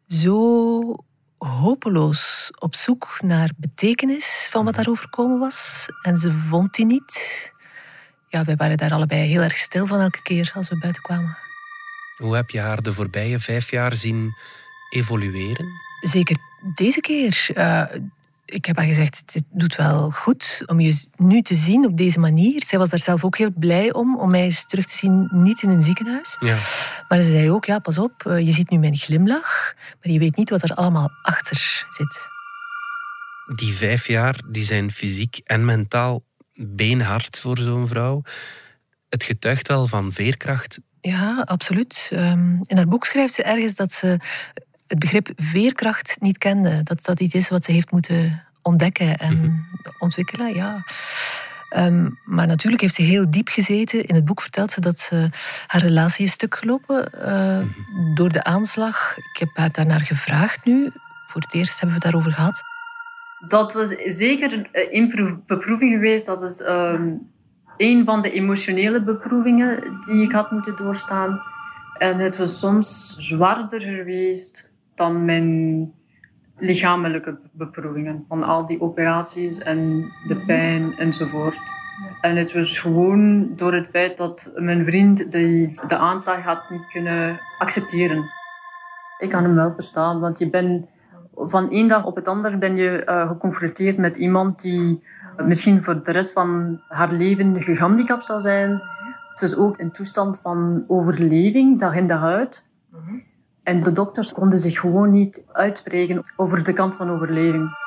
zo 0.07 1.05
hopeloos 1.37 2.51
op 2.59 2.75
zoek 2.75 3.17
naar 3.23 3.51
betekenis 3.57 4.47
van 4.51 4.65
wat 4.65 4.73
mhm. 4.73 4.83
daar 4.83 4.93
overkomen 4.93 5.39
was. 5.39 5.87
En 6.01 6.17
ze 6.17 6.31
vond 6.31 6.73
die 6.73 6.85
niet 6.85 7.51
ja, 8.33 8.43
wij 8.43 8.55
waren 8.55 8.77
daar 8.77 8.93
allebei 8.93 9.27
heel 9.27 9.41
erg 9.41 9.57
stil 9.57 9.85
van 9.85 9.99
elke 9.99 10.21
keer 10.21 10.51
als 10.55 10.69
we 10.69 10.77
buiten 10.77 11.01
kwamen. 11.01 11.37
Hoe 12.17 12.35
heb 12.35 12.49
je 12.49 12.59
haar 12.59 12.81
de 12.81 12.93
voorbije 12.93 13.39
vijf 13.39 13.71
jaar 13.71 13.95
zien 13.95 14.35
evolueren? 14.89 15.65
Zeker 15.99 16.37
deze 16.75 16.99
keer. 17.01 17.47
Uh, 17.55 17.83
ik 18.45 18.65
heb 18.65 18.77
haar 18.77 18.85
gezegd, 18.85 19.33
het 19.33 19.43
doet 19.51 19.75
wel 19.75 20.11
goed 20.11 20.63
om 20.65 20.79
je 20.79 21.07
nu 21.17 21.41
te 21.41 21.55
zien 21.55 21.85
op 21.85 21.97
deze 21.97 22.19
manier. 22.19 22.63
Zij 22.65 22.79
was 22.79 22.89
daar 22.89 22.99
zelf 22.99 23.23
ook 23.23 23.37
heel 23.37 23.51
blij 23.55 23.93
om, 23.93 24.17
om 24.17 24.29
mij 24.29 24.43
eens 24.43 24.67
terug 24.67 24.85
te 24.85 24.95
zien, 24.95 25.29
niet 25.31 25.61
in 25.61 25.69
een 25.69 25.81
ziekenhuis. 25.81 26.37
Ja. 26.39 26.57
Maar 27.07 27.21
ze 27.21 27.29
zei 27.29 27.51
ook, 27.51 27.65
ja, 27.65 27.79
pas 27.79 27.97
op, 27.97 28.25
eh, 28.25 28.39
je 28.39 28.51
ziet 28.51 28.69
nu 28.69 28.77
mijn 28.77 28.95
glimlach, 28.95 29.73
maar 30.01 30.13
je 30.13 30.19
weet 30.19 30.35
niet 30.35 30.49
wat 30.49 30.63
er 30.63 30.73
allemaal 30.73 31.09
achter 31.21 31.85
zit. 31.89 32.29
Die 33.55 33.73
vijf 33.73 34.07
jaar 34.07 34.41
die 34.45 34.63
zijn 34.63 34.91
fysiek 34.91 35.41
en 35.43 35.65
mentaal 35.65 36.23
beenhard 36.53 37.39
voor 37.39 37.57
zo'n 37.57 37.87
vrouw. 37.87 38.21
Het 39.09 39.23
getuigt 39.23 39.67
wel 39.67 39.87
van 39.87 40.11
veerkracht. 40.11 40.79
Ja, 41.01 41.41
absoluut. 41.45 42.09
Ehm, 42.13 42.55
in 42.65 42.75
haar 42.75 42.87
boek 42.87 43.05
schrijft 43.05 43.33
ze 43.33 43.43
ergens 43.43 43.75
dat 43.75 43.91
ze 43.91 44.17
het 44.87 44.99
begrip 44.99 45.31
veerkracht 45.35 46.15
niet 46.19 46.37
kende. 46.37 46.83
Dat 46.83 47.05
dat 47.05 47.19
iets 47.19 47.33
is 47.33 47.49
wat 47.49 47.63
ze 47.63 47.71
heeft 47.71 47.91
moeten 47.91 48.43
ontdekken 48.61 49.17
en 49.17 49.39
mhm. 49.39 49.51
ontwikkelen. 49.99 50.55
Ja. 50.55 50.83
Ehm, 51.69 52.09
maar 52.25 52.47
natuurlijk 52.47 52.81
heeft 52.81 52.95
ze 52.95 53.01
heel 53.01 53.31
diep 53.31 53.47
gezeten. 53.47 54.05
In 54.05 54.15
het 54.15 54.25
boek 54.25 54.41
vertelt 54.41 54.71
ze 54.71 54.81
dat 54.81 54.99
ze 54.99 55.29
haar 55.67 55.81
relatie 55.81 56.25
is 56.25 56.31
stuk 56.31 56.55
gelopen 56.55 57.09
uh, 57.25 57.67
door 58.15 58.29
de 58.29 58.43
aanslag. 58.43 59.17
Ik 59.17 59.39
heb 59.39 59.49
haar 59.53 59.71
daarnaar 59.71 60.01
gevraagd 60.01 60.65
nu. 60.65 60.91
Voor 61.25 61.41
het 61.41 61.53
eerst 61.53 61.79
hebben 61.79 61.87
we 61.87 61.93
het 61.93 62.03
daarover 62.03 62.33
gehad 62.33 62.72
dat 63.47 63.73
was 63.73 63.95
zeker 64.05 64.69
een 64.71 65.41
beproeving 65.45 65.93
geweest. 65.93 66.25
Dat 66.25 66.41
is 66.41 66.61
um, 66.61 67.31
een 67.77 68.05
van 68.05 68.21
de 68.21 68.31
emotionele 68.31 69.03
beproevingen 69.03 69.83
die 70.05 70.23
ik 70.23 70.31
had 70.31 70.51
moeten 70.51 70.75
doorstaan. 70.75 71.41
En 71.97 72.19
het 72.19 72.37
was 72.37 72.59
soms 72.59 73.15
zwaarder 73.19 73.81
geweest 73.81 74.77
dan 74.95 75.25
mijn 75.25 75.91
lichamelijke 76.57 77.39
beproevingen. 77.51 78.25
Van 78.27 78.43
al 78.43 78.65
die 78.65 78.81
operaties 78.81 79.59
en 79.59 80.11
de 80.27 80.43
pijn 80.45 80.97
enzovoort. 80.97 81.59
En 82.21 82.35
het 82.35 82.53
was 82.53 82.79
gewoon 82.79 83.55
door 83.55 83.73
het 83.73 83.87
feit 83.89 84.17
dat 84.17 84.53
mijn 84.55 84.85
vriend 84.85 85.31
de, 85.31 85.71
de 85.87 85.97
aanslag 85.97 86.43
had 86.43 86.69
niet 86.69 86.87
kunnen 86.91 87.39
accepteren. 87.57 88.31
Ik 89.17 89.29
kan 89.29 89.43
hem 89.43 89.55
wel 89.55 89.73
verstaan, 89.73 90.19
want 90.19 90.39
je 90.39 90.49
bent 90.49 90.85
van 91.35 91.71
één 91.71 91.87
dag 91.87 92.05
op 92.05 92.15
het 92.15 92.27
andere 92.27 92.57
ben 92.57 92.75
je 92.75 93.05
uh, 93.05 93.27
geconfronteerd 93.27 93.97
met 93.97 94.17
iemand 94.17 94.61
die 94.61 95.03
misschien 95.37 95.83
voor 95.83 96.03
de 96.03 96.11
rest 96.11 96.31
van 96.31 96.81
haar 96.87 97.11
leven 97.11 97.63
gehandicapt 97.63 98.23
zal 98.23 98.41
zijn. 98.41 98.81
Het 99.29 99.41
is 99.41 99.55
ook 99.55 99.79
een 99.79 99.91
toestand 99.91 100.39
van 100.39 100.83
overleving, 100.87 101.79
dag 101.79 101.95
in 101.95 102.07
dag 102.07 102.23
uit. 102.23 102.65
En 103.63 103.83
de 103.83 103.91
dokters 103.91 104.31
konden 104.31 104.59
zich 104.59 104.79
gewoon 104.79 105.11
niet 105.11 105.45
uitspreken 105.51 106.23
over 106.35 106.63
de 106.63 106.73
kant 106.73 106.95
van 106.95 107.09
overleving. 107.09 107.81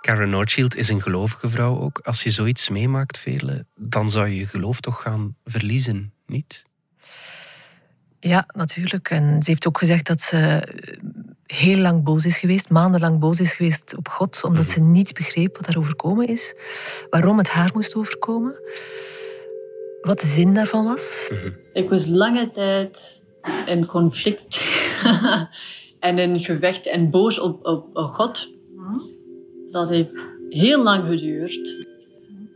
Karen 0.00 0.30
Nordshield 0.30 0.76
is 0.76 0.88
een 0.88 1.02
gelovige 1.02 1.48
vrouw 1.48 1.78
ook. 1.78 1.98
Als 1.98 2.22
je 2.22 2.30
zoiets 2.30 2.68
meemaakt, 2.68 3.18
Vele, 3.18 3.66
dan 3.74 4.10
zou 4.10 4.28
je 4.28 4.36
je 4.36 4.46
geloof 4.46 4.80
toch 4.80 5.02
gaan 5.02 5.36
verliezen, 5.44 6.12
niet? 6.26 6.68
Ja, 8.20 8.46
natuurlijk. 8.54 9.10
En 9.10 9.42
ze 9.42 9.50
heeft 9.50 9.66
ook 9.66 9.78
gezegd 9.78 10.06
dat 10.06 10.20
ze 10.20 10.62
heel 11.46 11.78
lang 11.78 12.02
boos 12.02 12.24
is 12.24 12.38
geweest, 12.38 12.68
maandenlang 12.68 13.18
boos 13.18 13.40
is 13.40 13.54
geweest 13.54 13.96
op 13.96 14.08
God, 14.08 14.44
omdat 14.44 14.66
ze 14.66 14.80
niet 14.80 15.14
begreep 15.14 15.56
wat 15.56 15.66
haar 15.66 15.76
overkomen 15.76 16.26
is, 16.26 16.54
waarom 17.10 17.38
het 17.38 17.48
haar 17.48 17.70
moest 17.74 17.94
overkomen, 17.94 18.54
wat 20.02 20.20
de 20.20 20.26
zin 20.26 20.54
daarvan 20.54 20.84
was. 20.84 21.32
Ik 21.72 21.88
was 21.88 22.06
lange 22.06 22.48
tijd 22.48 23.24
in 23.66 23.86
conflict 23.86 24.62
en 26.00 26.18
in 26.18 26.38
gevecht 26.38 26.86
en 26.86 27.10
boos 27.10 27.38
op, 27.38 27.66
op, 27.66 27.96
op 27.96 28.10
God. 28.10 28.48
Dat 29.70 29.88
heeft 29.88 30.12
heel 30.48 30.82
lang 30.82 31.06
geduurd. 31.06 31.86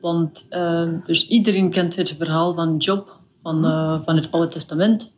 Want 0.01 0.47
uh, 0.51 0.89
dus 1.03 1.29
iedereen 1.29 1.71
kent 1.71 1.97
het 1.97 2.15
verhaal 2.19 2.55
van 2.55 2.77
Job 2.77 3.21
van, 3.43 3.65
uh, 3.65 4.01
van 4.05 4.17
het 4.17 4.33
Oude 4.33 4.49
Testament. 4.49 5.14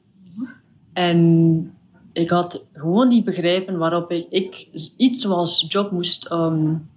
En 0.96 1.72
ik 2.12 2.30
had 2.30 2.64
gewoon 2.72 3.08
niet 3.08 3.24
begrepen 3.24 3.78
waarop 3.78 4.10
ik, 4.10 4.68
iets 4.96 5.20
zoals 5.20 5.64
job 5.68 5.90
moest, 5.90 6.30
um, 6.32 6.90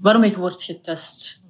waarom 0.00 0.22
ik 0.22 0.36
word 0.36 0.62
getest. 0.62 1.40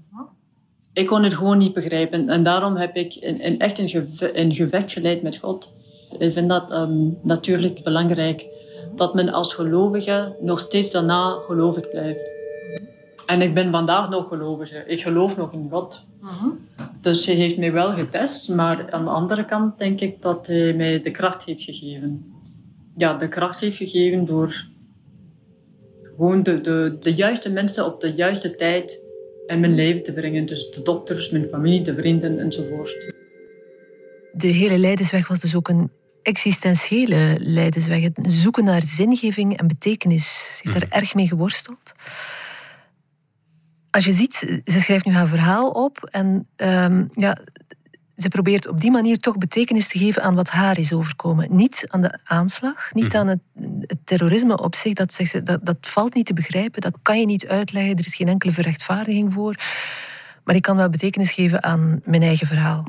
ik 0.93 1.07
kon 1.07 1.23
het 1.23 1.35
gewoon 1.35 1.59
niet 1.59 1.73
begrijpen. 1.73 2.29
En 2.29 2.43
daarom 2.43 2.77
heb 2.77 2.97
ik 2.97 3.17
een, 3.21 3.59
echt 3.59 3.79
een, 3.79 4.55
gevecht 4.55 4.93
geleid 4.93 5.23
met 5.23 5.39
God. 5.39 5.75
Ik 6.19 6.33
vind 6.33 6.49
dat 6.49 6.73
um, 6.73 7.19
natuurlijk 7.23 7.83
belangrijk. 7.83 8.47
Dat 8.95 9.15
men 9.15 9.29
als 9.33 9.55
gelovige 9.55 10.37
nog 10.41 10.61
steeds 10.61 10.91
daarna 10.91 11.31
gelovig 11.31 11.91
blijft. 11.91 12.38
En 13.29 13.43
ik 13.43 13.55
ben 13.55 13.71
vandaag 13.71 14.09
nog 14.09 14.29
gelovige. 14.29 14.85
Ik 14.87 15.03
geloof 15.03 15.37
nog 15.37 15.53
in 15.53 15.69
God. 15.71 16.07
Mhm. 16.21 16.49
Dus 17.01 17.27
hij 17.27 17.35
heeft 17.35 17.59
mij 17.59 17.73
wel 17.73 17.91
getest. 17.91 18.49
Maar 18.49 18.91
aan 18.91 19.05
de 19.05 19.11
andere 19.11 19.45
kant 19.45 19.79
denk 19.79 20.01
ik 20.01 20.23
dat 20.23 20.47
hij 20.47 20.75
mij 20.75 21.03
de 21.03 21.11
kracht 21.11 21.45
heeft 21.45 21.63
gegeven. 21.63 22.35
Ja, 22.97 23.17
de 23.17 23.29
kracht 23.29 23.61
heeft 23.61 23.77
gegeven 23.77 24.27
door 24.27 24.67
gewoon 26.03 26.43
de, 26.43 26.61
de, 26.61 26.97
de 27.01 27.15
juiste 27.15 27.51
mensen 27.51 27.87
op 27.87 28.01
de 28.01 28.13
juiste 28.13 28.55
tijd 28.55 29.05
in 29.47 29.61
mijn 29.61 29.75
leven 29.75 30.03
te 30.03 30.13
brengen. 30.13 30.47
Dus 30.47 30.71
de 30.71 30.83
dokters, 30.83 31.31
mijn 31.31 31.49
familie, 31.49 31.83
de 31.83 31.95
vrienden 31.95 32.39
enzovoort. 32.39 33.13
De 34.33 34.47
hele 34.47 34.79
Leidensweg 34.79 35.29
was 35.29 35.41
dus 35.41 35.55
ook 35.55 35.69
een 35.69 35.91
existentiële 36.23 37.37
Leidensweg. 37.39 38.03
Het 38.03 38.19
zoeken 38.23 38.65
naar 38.65 38.83
zingeving 38.83 39.59
en 39.59 39.67
betekenis. 39.67 40.57
Ze 40.57 40.61
heeft 40.63 40.79
daar 40.79 40.89
mhm. 40.89 40.99
erg 40.99 41.15
mee 41.15 41.27
geworsteld. 41.27 41.93
Als 43.91 44.05
je 44.05 44.13
ziet, 44.13 44.61
ze 44.65 44.81
schrijft 44.81 45.05
nu 45.05 45.13
haar 45.13 45.27
verhaal 45.27 45.71
op 45.71 46.09
en 46.11 46.47
ehm, 46.57 47.05
ja, 47.13 47.39
ze 48.17 48.29
probeert 48.29 48.69
op 48.69 48.81
die 48.81 48.91
manier 48.91 49.19
toch 49.19 49.39
betekenis 49.39 49.89
te 49.89 49.99
geven 49.99 50.23
aan 50.23 50.35
wat 50.35 50.51
haar 50.51 50.79
is 50.79 50.93
overkomen. 50.93 51.47
Niet 51.51 51.85
aan 51.89 52.03
de 52.03 52.19
aanslag, 52.25 52.95
niet 52.95 53.05
mhm. 53.05 53.17
aan 53.17 53.27
het, 53.27 53.41
het, 53.81 53.99
terrorisme 54.05 54.57
op 54.57 54.75
zich. 54.75 54.93
Dat, 54.93 55.13
zegt 55.13 55.31
ze, 55.31 55.43
dat, 55.43 55.67
dat 55.67 55.77
valt 55.81 56.15
niet 56.15 56.27
te 56.27 56.35
begrijpen, 56.35 56.81
dat 56.81 56.99
kan 57.03 57.21
je 57.21 57.27
niet 57.27 57.47
uitleggen. 57.47 57.97
Er 57.97 58.07
is 58.07 58.15
geen 58.15 58.29
enkele 58.29 58.53
verrechtvaardiging 58.53 59.33
voor. 59.33 59.57
Maar 60.45 60.55
ik 60.55 60.63
kan 60.63 60.77
wel 60.77 60.91
betekenis 60.91 61.33
geven 61.33 61.63
aan 61.63 62.01
mijn 62.05 62.23
eigen 62.23 62.47
verhaal. 62.47 62.85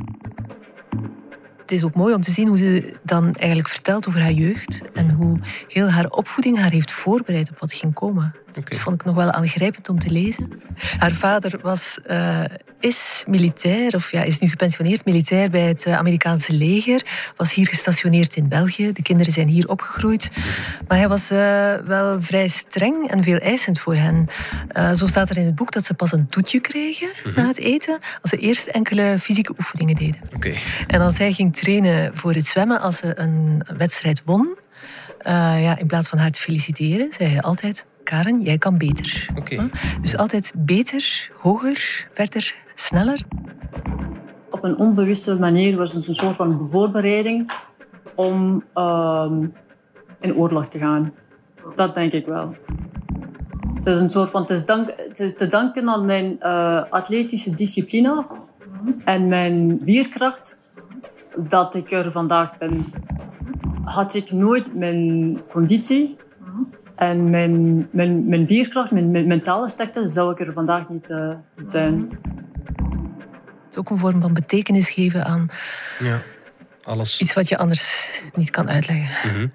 Het 1.58 1.72
is 1.72 1.84
ook 1.84 1.96
mooi 1.96 2.13
om 2.13 2.22
te 2.22 2.32
zien 2.32 2.48
hoe 2.48 2.58
ze 2.58 2.94
dan 3.03 3.34
eigenlijk 3.36 3.70
vertelt 3.70 4.08
over 4.08 4.22
haar 4.22 4.32
jeugd 4.32 4.82
en 4.94 5.10
hoe 5.10 5.39
heel 5.68 5.89
haar 5.89 6.10
opvoeding 6.10 6.58
haar 6.58 6.72
heeft 6.72 6.91
voorbereid 6.91 7.50
op 7.50 7.60
wat 7.60 7.74
ging 7.74 7.94
komen. 7.94 8.36
Dat 8.51 8.75
vond 8.75 8.96
ik 8.96 9.06
nog 9.06 9.15
wel 9.15 9.32
aangrijpend 9.32 9.89
om 9.89 10.00
te 10.00 10.10
lezen. 10.10 10.62
Haar 10.98 11.12
vader 11.12 11.60
was, 11.62 12.00
uh, 12.10 12.44
is 12.79 13.24
militair, 13.27 13.96
of 13.96 14.12
ja, 14.12 14.24
is 14.24 14.39
nu 14.39 14.48
gepensioneerd 14.48 15.06
militair 15.06 15.50
bij 15.50 15.62
het 15.62 15.86
eh, 15.86 15.98
Amerikaanse 15.98 16.53
leger. 16.53 17.32
Was 17.36 17.53
hier 17.53 17.68
gestationeerd 17.68 18.36
in 18.36 18.48
België. 18.48 18.91
De 18.91 19.01
kinderen 19.01 19.34
zijn 19.34 19.48
hier 19.48 19.68
opgegroeid. 19.68 20.32
Maar 20.88 20.98
hij 20.98 21.08
was 21.08 21.32
uh, 21.32 21.75
wel 21.75 22.22
vrij 22.22 22.48
streng 22.48 23.10
en 23.10 23.24
veel 23.24 23.38
eisend 23.38 23.79
voor 23.79 23.96
hen. 23.96 24.27
Uh, 24.77 24.91
zo 24.91 25.08
staat 25.08 25.29
er 25.29 25.38
in 25.38 25.46
het 25.46 25.56
boek 25.56 25.72
dat 25.72 25.86
ze 25.86 25.94
pas 25.94 26.12
een 26.12 26.29
toetje 26.29 26.60
kregen 26.60 27.10
-hmm. 27.24 27.34
na 27.36 27.48
het 27.48 27.58
eten. 27.58 27.98
Als 28.22 28.32
ze 28.32 28.38
eerst 28.38 28.68
enkele 28.68 29.18
fysieke 29.20 29.53
oefeningen 29.58 29.96
deden. 29.96 30.22
Okay. 30.36 30.56
En 30.88 31.01
als 31.01 31.18
hij 31.18 31.34
ging 31.34 31.56
trainen 31.56 32.18
voor 32.18 32.34
het 32.34 32.46
zwemmen, 32.46 32.82
als 32.82 32.98
ze 32.98 33.20
een 33.20 33.63
wedstrijd 33.77 34.22
won. 34.25 34.58
ja, 35.25 35.77
in 35.77 35.88
plaats 35.88 36.10
van 36.10 36.18
haar 36.18 36.32
te 36.32 36.39
feliciteren, 36.39 37.13
zei 37.13 37.29
hij 37.29 37.41
altijd: 37.41 37.86
Karen, 38.10 38.42
jij 38.42 38.58
kan 38.58 38.78
beter. 38.78 39.30
Okay. 39.36 39.70
Dus 40.01 40.18
altijd 40.18 40.54
beter, 40.58 41.32
hoger, 41.39 42.08
verder, 42.12 42.56
sneller. 42.75 43.22
Op 44.50 44.63
een 44.63 44.78
onbewuste 44.78 45.39
manier 45.39 45.78
was 45.78 45.94
het 45.94 46.08
een 46.08 46.13
soort 46.13 46.36
van 46.36 46.70
voorbereiding 46.70 47.51
om 48.16 48.63
uh, 48.75 49.32
in 50.20 50.36
oorlog 50.36 50.68
te 50.68 50.78
gaan. 50.78 51.13
Dat 51.75 51.94
denk 51.94 52.12
ik 52.12 52.25
wel. 52.25 52.56
Het 53.74 53.86
is 53.86 54.00
een 54.00 54.10
soort 54.10 54.30
van, 54.30 54.42
het 54.42 54.50
is, 54.50 54.66
dank, 54.66 54.94
het 54.96 55.20
is 55.20 55.34
te 55.34 55.48
danken 55.48 55.89
aan 55.89 56.06
mijn 56.06 56.38
uh, 56.42 56.84
atletische 56.89 57.54
discipline 57.54 58.28
en 59.06 59.28
mijn 59.28 59.80
weerkracht 59.84 60.56
dat 61.48 61.75
ik 61.75 61.92
er 61.92 62.12
vandaag 62.12 62.58
ben. 62.58 62.86
Had 63.84 64.13
ik 64.13 64.32
nooit 64.32 64.75
mijn 64.75 65.39
conditie 65.50 66.18
en 67.00 67.29
mijn, 67.29 67.88
mijn, 67.91 68.27
mijn 68.27 68.48
veerkracht, 68.48 68.91
mijn, 68.91 69.12
mijn 69.12 69.27
mentale 69.27 69.70
sterkte, 69.70 70.08
zou 70.08 70.32
ik 70.32 70.39
er 70.39 70.53
vandaag 70.53 70.89
niet, 70.89 71.10
uh, 71.10 71.36
niet 71.56 71.72
zijn. 71.72 72.10
Het 73.63 73.70
is 73.70 73.77
ook 73.77 73.89
een 73.89 73.98
vorm 73.98 74.22
van 74.22 74.34
betekenis 74.34 74.90
geven 74.90 75.25
aan 75.25 75.48
ja, 76.00 76.22
alles. 76.81 77.22
iets 77.22 77.33
wat 77.33 77.50
je 77.50 77.57
anders 77.57 78.12
niet 78.35 78.50
kan 78.50 78.70
uitleggen. 78.70 79.29
Mm 79.29 79.35
-hmm. 79.35 79.51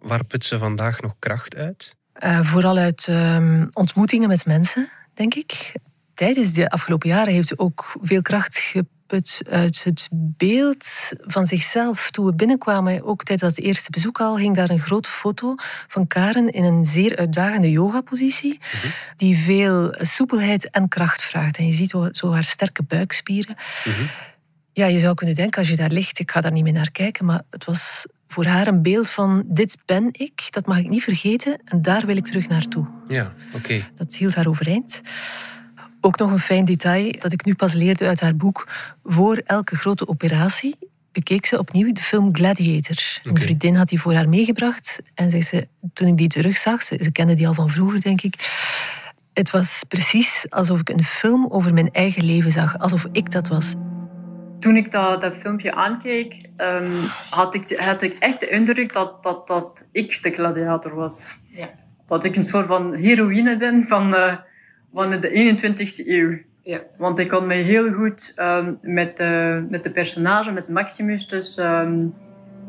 Waar 0.00 0.24
put 0.24 0.44
ze 0.44 0.58
vandaag 0.58 1.00
nog 1.00 1.14
kracht 1.18 1.56
uit? 1.56 1.96
Uh, 2.24 2.40
vooral 2.42 2.76
uit 2.76 3.06
um, 3.10 3.68
ontmoetingen 3.72 4.28
met 4.28 4.46
mensen, 4.46 4.88
denk 5.14 5.34
ik. 5.34 5.72
Tijdens 6.14 6.52
de 6.52 6.68
afgelopen 6.68 7.08
jaren 7.08 7.32
heeft 7.32 7.48
ze 7.48 7.58
ook 7.58 7.92
veel 8.00 8.22
kracht 8.22 8.56
geput 8.56 8.98
uit 9.50 9.84
het 9.84 10.08
beeld 10.12 11.12
van 11.20 11.46
zichzelf. 11.46 12.10
Toen 12.10 12.26
we 12.26 12.34
binnenkwamen, 12.34 13.04
ook 13.04 13.22
tijdens 13.24 13.56
het 13.56 13.64
eerste 13.64 13.90
bezoek 13.90 14.20
al, 14.20 14.38
hing 14.38 14.56
daar 14.56 14.70
een 14.70 14.78
grote 14.78 15.08
foto 15.08 15.54
van 15.86 16.06
Karen 16.06 16.48
in 16.48 16.64
een 16.64 16.84
zeer 16.84 17.16
uitdagende 17.16 17.70
yogapositie, 17.70 18.58
mm 18.84 18.90
die 19.16 19.36
veel 19.36 19.94
soepelheid 19.98 20.70
en 20.70 20.88
kracht 20.88 21.22
vraagt. 21.22 21.56
En 21.56 21.66
je 21.66 21.72
ziet 21.72 21.94
zo 22.12 22.32
haar 22.32 22.44
sterke 22.44 22.82
buikspieren. 22.82 23.54
Mhm. 23.84 24.02
Ja, 24.72 24.86
je 24.86 24.98
zou 24.98 25.14
kunnen 25.14 25.34
denken, 25.34 25.58
als 25.58 25.68
je 25.68 25.76
daar 25.76 25.90
ligt, 25.90 26.18
ik 26.18 26.30
ga 26.30 26.40
daar 26.40 26.52
niet 26.52 26.64
meer 26.64 26.72
naar 26.72 26.90
kijken, 26.90 27.24
maar 27.24 27.42
het 27.50 27.64
was 27.64 28.06
voor 28.28 28.44
haar 28.44 28.66
een 28.66 28.82
beeld 28.82 29.10
van 29.10 29.44
dit 29.46 29.76
ben 29.84 30.08
ik, 30.12 30.46
dat 30.50 30.66
mag 30.66 30.78
ik 30.78 30.88
niet 30.88 31.02
vergeten 31.02 31.60
en 31.64 31.82
daar 31.82 32.06
wil 32.06 32.16
ik 32.16 32.24
terug 32.24 32.48
naartoe. 32.48 32.86
Ja, 33.08 33.32
oké. 33.52 33.80
Dat 33.94 34.14
hield 34.14 34.34
haar 34.34 34.46
overeind. 34.46 35.02
Ook 36.00 36.18
nog 36.18 36.30
een 36.30 36.38
fijn 36.38 36.64
detail 36.64 37.12
dat 37.18 37.32
ik 37.32 37.44
nu 37.44 37.54
pas 37.54 37.72
leerde 37.72 38.06
uit 38.06 38.20
haar 38.20 38.36
boek. 38.36 38.68
Voor 39.04 39.42
elke 39.44 39.76
grote 39.76 40.08
operatie 40.08 40.76
bekeek 41.12 41.46
ze 41.46 41.58
opnieuw 41.58 41.92
de 41.92 42.02
film 42.02 42.34
Gladiator. 42.34 42.96
Een 43.22 43.36
vriendin 43.36 43.74
had 43.74 43.88
die 43.88 44.00
voor 44.00 44.14
haar 44.14 44.28
meegebracht. 44.28 45.02
En 45.14 45.30
zei 45.30 45.42
ze, 45.42 45.68
toen 45.92 46.08
ik 46.08 46.16
die 46.16 46.28
terugzag, 46.28 46.82
ze, 46.82 46.98
ze 47.00 47.12
kende 47.12 47.34
die 47.34 47.48
al 47.48 47.54
van 47.54 47.70
vroeger, 47.70 48.00
denk 48.02 48.22
ik. 48.22 48.34
Het 49.32 49.50
was 49.50 49.84
precies 49.88 50.46
alsof 50.48 50.80
ik 50.80 50.88
een 50.88 51.04
film 51.04 51.46
over 51.48 51.74
mijn 51.74 51.90
eigen 51.92 52.24
leven 52.24 52.52
zag. 52.52 52.78
Alsof 52.78 53.06
ik 53.12 53.30
dat 53.30 53.48
was. 53.48 53.74
Toen 54.60 54.76
ik 54.76 54.90
dat, 54.90 55.20
dat 55.20 55.34
filmpje 55.34 55.74
aankeek, 55.74 56.50
um, 56.56 56.90
had, 57.30 57.54
ik, 57.54 57.78
had 57.78 58.02
ik 58.02 58.16
echt 58.18 58.40
de 58.40 58.48
indruk 58.48 58.92
dat, 58.92 59.22
dat, 59.22 59.46
dat 59.46 59.86
ik 59.92 60.22
de 60.22 60.30
gladiator 60.30 60.94
was. 60.94 61.36
Ja. 61.48 61.70
Dat 62.06 62.24
ik 62.24 62.36
een 62.36 62.44
soort 62.44 62.66
van 62.66 62.94
heroïne 62.94 63.56
ben 63.56 63.84
van... 63.88 64.14
Uh, 64.14 64.34
van 64.92 65.20
de 65.20 65.56
21ste 65.58 66.08
eeuw. 66.08 66.38
Ja. 66.62 66.82
Want 66.96 67.18
ik 67.18 67.28
kon 67.28 67.46
me 67.46 67.54
heel 67.54 67.92
goed 67.92 68.34
um, 68.36 68.78
met, 68.82 69.16
de, 69.16 69.66
met 69.68 69.84
de 69.84 69.90
personage, 69.90 70.52
met 70.52 70.68
Maximus, 70.68 71.28
dus 71.28 71.58
um, 71.58 72.14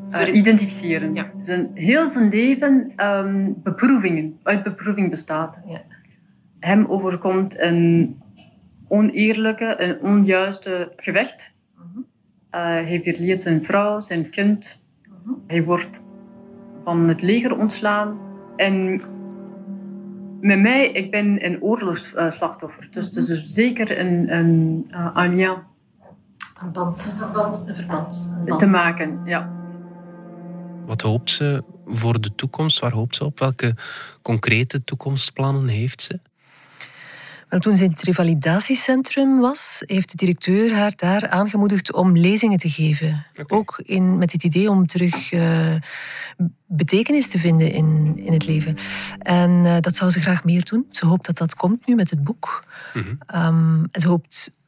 uh, 0.10 0.36
identificeren. 0.36 1.14
Ja. 1.14 1.32
Zijn, 1.44 1.72
heel 1.74 2.08
zijn 2.08 2.30
leven 2.30 2.92
um, 3.06 3.56
beproevingen, 3.64 4.40
uit 4.44 4.64
beproeving 4.64 5.10
bestaat. 5.10 5.56
Ja. 5.68 5.82
Hem 6.60 6.86
overkomt 6.86 7.60
een 7.60 8.18
oneerlijke, 8.88 9.76
een 9.78 10.00
onjuiste 10.02 10.92
gevecht. 10.96 11.56
Uh 11.76 11.82
-huh. 11.94 12.04
uh, 12.82 12.88
hij 12.88 13.02
verliert 13.04 13.42
zijn 13.42 13.64
vrouw, 13.64 14.00
zijn 14.00 14.30
kind. 14.30 14.86
-huh. 15.02 15.34
Hij 15.48 15.64
wordt 15.64 16.04
van 16.84 17.08
het 17.08 17.22
leger 17.22 17.58
ontslaan. 17.58 18.20
En 18.56 19.02
met 20.42 20.60
mij, 20.60 20.92
ik 20.92 21.12
ben 21.12 21.46
een 21.46 21.62
oorlogsslachtoffer. 21.62 22.88
Dus 22.92 23.06
het 23.06 23.16
is 23.16 23.26
dus 23.26 23.46
zeker 23.46 24.00
een, 24.00 24.34
een, 24.34 24.86
uh, 24.92 25.10
een 25.14 25.36
lien. 25.36 25.50
Een 26.62 26.72
band, 26.72 27.16
een, 27.22 27.34
band, 27.34 27.68
een 27.68 27.76
verband. 27.76 28.36
Een 28.38 28.46
band. 28.46 28.60
Te 28.60 28.68
maken, 28.68 29.22
ja. 29.26 29.52
Wat 30.86 31.02
hoopt 31.02 31.30
ze 31.30 31.64
voor 31.86 32.22
de 32.22 32.36
toekomst? 32.36 32.80
Waar 32.80 32.92
hoopt 32.92 33.16
ze 33.16 33.26
op? 33.26 33.40
Welke 33.40 33.76
concrete 34.22 34.84
toekomstplannen 34.84 35.68
heeft 35.68 36.02
ze? 36.02 36.20
Toen 37.60 37.78
ze 37.78 37.84
in 37.84 37.90
het 37.90 38.02
revalidatiecentrum 38.02 39.40
was, 39.40 39.84
heeft 39.86 40.12
de 40.12 40.18
directeur 40.18 40.74
haar 40.74 40.94
daar 40.96 41.30
aangemoedigd 41.30 41.94
om 41.94 42.18
lezingen 42.18 42.58
te 42.58 42.70
geven. 42.70 43.26
Ook 43.48 43.82
in, 43.84 44.18
met 44.18 44.32
het 44.32 44.44
idee 44.44 44.70
om 44.70 44.88
terug 44.88 45.32
uh, 45.32 45.76
betekenis 46.66 47.28
te 47.28 47.40
vinden 47.40 47.72
in, 47.72 48.14
in 48.16 48.34
het 48.34 48.46
leven. 48.46 48.76
En 49.20 49.52
uh, 49.52 49.78
dat 49.80 49.96
zou 49.96 50.12
ze 50.12 50.20
graag 50.20 50.44
meer 50.44 50.66
doen. 50.66 50.86
Ze 50.92 51.06
hoopt 51.06 51.26
dat 51.26 51.38
dat 51.38 51.56
komt 51.56 51.88
nu 51.88 51.96
met 51.96 52.10
het 52.10 52.24
boek. 52.24 52.66
Mm 52.94 53.02
-hmm. 53.02 53.46
um, 53.46 53.88
en 53.92 54.02
ze 54.02 54.08
hoopt, 54.08 54.60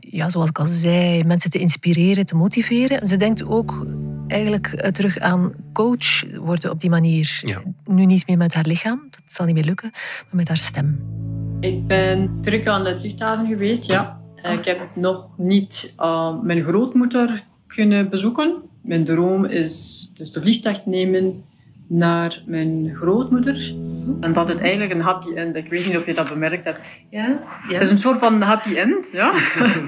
ja, 0.00 0.30
zoals 0.30 0.48
ik 0.48 0.58
al 0.58 0.66
zei, 0.66 1.24
mensen 1.24 1.50
te 1.50 1.58
inspireren, 1.58 2.26
te 2.26 2.34
motiveren. 2.34 3.08
Ze 3.08 3.16
denkt 3.16 3.44
ook 3.44 3.86
eigenlijk 4.28 4.72
uh, 4.72 4.90
terug 4.90 5.18
aan 5.18 5.52
coach 5.72 6.36
worden 6.36 6.70
op 6.70 6.80
die 6.80 6.90
manier. 6.90 7.40
Ja. 7.44 7.62
Nu 7.84 8.06
niet 8.06 8.26
meer 8.26 8.36
met 8.36 8.54
haar 8.54 8.66
lichaam, 8.66 9.06
dat 9.10 9.22
zal 9.24 9.46
niet 9.46 9.54
meer 9.54 9.64
lukken, 9.64 9.90
maar 9.92 10.36
met 10.36 10.48
haar 10.48 10.56
stem. 10.56 11.20
Ik 11.62 11.86
ben 11.86 12.38
terug 12.40 12.66
aan 12.66 12.84
de 12.84 12.98
luchthaven 13.02 13.46
geweest, 13.46 13.84
ja. 13.84 14.20
Ik 14.52 14.64
heb 14.64 14.88
nog 14.94 15.30
niet 15.36 15.94
uh, 16.00 16.40
mijn 16.42 16.62
grootmoeder 16.62 17.44
kunnen 17.66 18.10
bezoeken. 18.10 18.62
Mijn 18.80 19.04
droom 19.04 19.44
is 19.44 20.10
dus 20.14 20.30
de 20.30 20.40
vliegtuig 20.40 20.86
nemen 20.86 21.44
naar 21.86 22.42
mijn 22.46 22.90
grootmoeder. 22.94 23.74
En 24.20 24.32
dat 24.32 24.48
het 24.48 24.60
eigenlijk 24.60 24.92
een 24.92 25.00
happy 25.00 25.34
end. 25.34 25.56
Ik 25.56 25.70
weet 25.70 25.86
niet 25.86 25.96
of 25.96 26.06
je 26.06 26.14
dat 26.14 26.28
bemerkt 26.28 26.64
hebt. 26.64 26.80
Ja, 27.10 27.26
ja. 27.68 27.72
Het 27.72 27.82
is 27.82 27.90
een 27.90 27.98
soort 27.98 28.18
van 28.18 28.40
happy 28.40 28.74
end, 28.74 29.06
ja. 29.12 29.32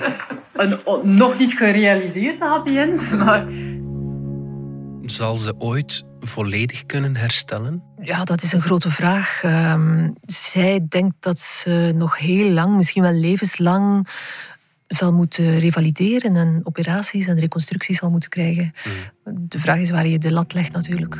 een 0.56 0.78
nog 1.16 1.38
niet 1.38 1.52
gerealiseerde 1.52 2.44
happy 2.44 2.76
end, 2.76 3.10
maar 3.12 3.46
Zal 5.06 5.36
ze 5.36 5.54
ooit 5.58 6.04
volledig 6.26 6.86
kunnen 6.86 7.16
herstellen? 7.16 7.82
Ja, 8.02 8.24
dat 8.24 8.42
is 8.42 8.52
een 8.52 8.60
grote 8.60 8.90
vraag. 8.90 9.42
Ehm, 9.42 10.10
zij 10.26 10.86
denkt 10.88 11.14
dat 11.20 11.38
ze 11.38 11.92
nog 11.94 12.18
heel 12.18 12.50
lang, 12.50 12.76
misschien 12.76 13.02
wel 13.02 13.12
levenslang, 13.12 14.08
zal 14.86 15.12
moeten 15.12 15.58
revalideren 15.58 16.36
en 16.36 16.60
operaties 16.62 17.26
en 17.26 17.40
reconstructies 17.40 17.98
zal 17.98 18.10
moeten 18.10 18.30
krijgen. 18.30 18.74
De 19.24 19.58
vraag 19.58 19.78
is 19.78 19.90
waar 19.90 20.06
je 20.06 20.18
de 20.18 20.32
lat 20.32 20.52
legt 20.52 20.72
natuurlijk. 20.72 21.18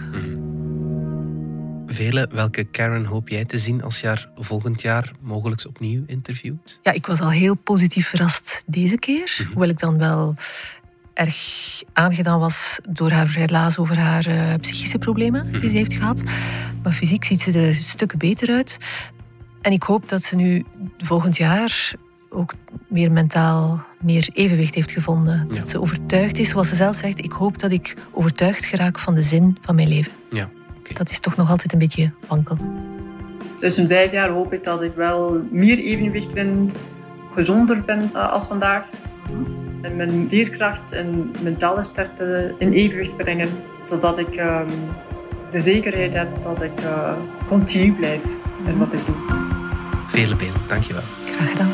Vele, 1.87 2.29
welke 2.33 2.65
Karen 2.65 3.05
hoop 3.05 3.29
jij 3.29 3.45
te 3.45 3.59
zien 3.59 3.83
als 3.83 4.01
je 4.01 4.07
haar 4.07 4.29
volgend 4.35 4.83
jaar 4.83 5.13
mogelijk 5.21 5.65
opnieuw 5.67 6.03
interviewt? 6.07 6.79
Ja, 6.83 6.93
ik 6.93 7.07
was 7.07 7.21
al 7.21 7.31
heel 7.31 7.55
positief 7.55 8.09
verrast 8.09 8.63
deze 8.67 8.99
keer. 8.99 9.47
Hoewel 9.53 9.69
ik 9.69 9.79
dan 9.79 9.99
wel 9.99 10.35
erg 11.15 11.37
aangedaan 11.93 12.41
was 12.41 12.79
door 12.89 13.11
haar 13.11 13.31
relaas 13.35 13.79
over 13.79 13.99
haar 13.99 14.27
eh, 14.27 14.55
psychische 14.61 14.99
problemen 14.99 15.61
die 15.61 15.71
ze 15.71 15.77
heeft 15.77 15.93
gehad. 15.93 16.23
Maar 16.83 16.93
fysiek 16.93 17.25
ziet 17.25 17.41
ze 17.41 17.53
er 17.53 17.69
een 17.69 17.75
stuk 17.75 18.17
beter 18.17 18.55
uit. 18.55 18.79
En 19.61 19.73
ik 19.73 19.83
hoop 19.83 20.09
dat 20.09 20.23
ze 20.23 20.37
nu 20.37 20.65
volgend 20.99 21.37
jaar 21.37 21.93
ook 22.29 22.55
meer 22.89 23.13
mentaal 23.13 23.85
meer 24.01 24.29
evenwicht 24.33 24.75
heeft 24.75 24.91
gevonden. 24.91 25.47
Ja. 25.49 25.59
Dat 25.59 25.69
ze 25.69 25.81
overtuigd 25.81 26.39
is, 26.39 26.49
zoals 26.49 26.69
ze 26.69 26.75
zelf 26.75 26.97
zegt. 26.97 27.19
Ik 27.19 27.33
hoop 27.33 27.59
dat 27.59 27.71
ik 27.71 27.97
overtuigd 28.13 28.65
geraak 28.65 28.99
van 28.99 29.15
de 29.15 29.23
zin 29.23 29.57
van 29.61 29.75
mijn 29.75 29.89
leven. 29.89 30.13
Ja, 30.31 30.49
oké. 30.79 30.95
Dat 30.95 31.11
is 31.11 31.21
toch 31.21 31.37
nog 31.37 31.51
altijd 31.51 31.73
een 31.73 31.79
beetje 31.79 32.11
wankel. 32.29 32.59
dus 33.61 33.79
in 33.79 33.87
vijf 33.87 34.13
jaar 34.13 34.29
hoop 34.29 34.53
ik 34.53 34.65
dat 34.65 34.83
ik 34.83 34.95
wel 34.95 35.47
meer 35.51 35.79
evenwicht 35.79 36.33
vind, 36.33 36.77
gezonder 37.35 37.85
ben 37.85 38.11
eh, 38.15 38.33
als 38.33 38.45
vandaag. 38.45 38.85
En 39.85 39.97
mijn 39.97 40.27
veerkracht 40.29 40.93
en 40.93 41.35
mentale 41.43 41.85
sterkte 41.85 42.55
in 42.59 42.73
evenwicht 42.73 43.17
brengen, 43.17 43.49
zodat 43.87 44.19
ik 44.19 44.37
ehm, 44.37 44.71
de 45.51 45.61
zekerheid 45.61 46.13
heb 46.13 46.29
dat 46.45 46.63
ik 46.63 46.81
eh, 46.81 47.13
continu 47.49 47.93
blijf 47.93 48.21
in 48.67 48.79
wat 48.79 48.93
ik 48.93 49.07
doe. 49.07 49.15
Vele 50.07 50.37
Beel, 50.37 50.53
dankjewel. 50.69 51.03
Graag 51.25 51.51
gedaan. 51.51 51.73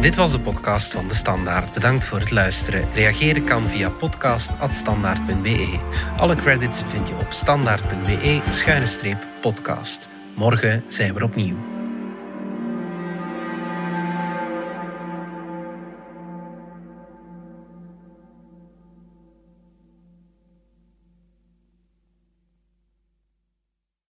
Dit 0.00 0.16
was 0.16 0.32
de 0.32 0.40
podcast 0.40 0.92
van 0.92 1.08
De 1.08 1.14
Standaard. 1.14 1.72
Bedankt 1.72 2.04
voor 2.04 2.18
het 2.18 2.30
luisteren. 2.30 2.84
Reageren 2.94 3.44
kan 3.44 3.68
via 3.68 3.90
podcast.standaard.be. 3.90 5.78
Alle 6.16 6.36
credits 6.36 6.82
vind 6.86 7.08
je 7.08 7.14
op 7.14 7.32
standaard.be-podcast. 7.32 10.08
Morgen 10.34 10.82
zijn 10.86 11.14
we 11.14 11.18
er 11.18 11.24
opnieuw. 11.24 11.73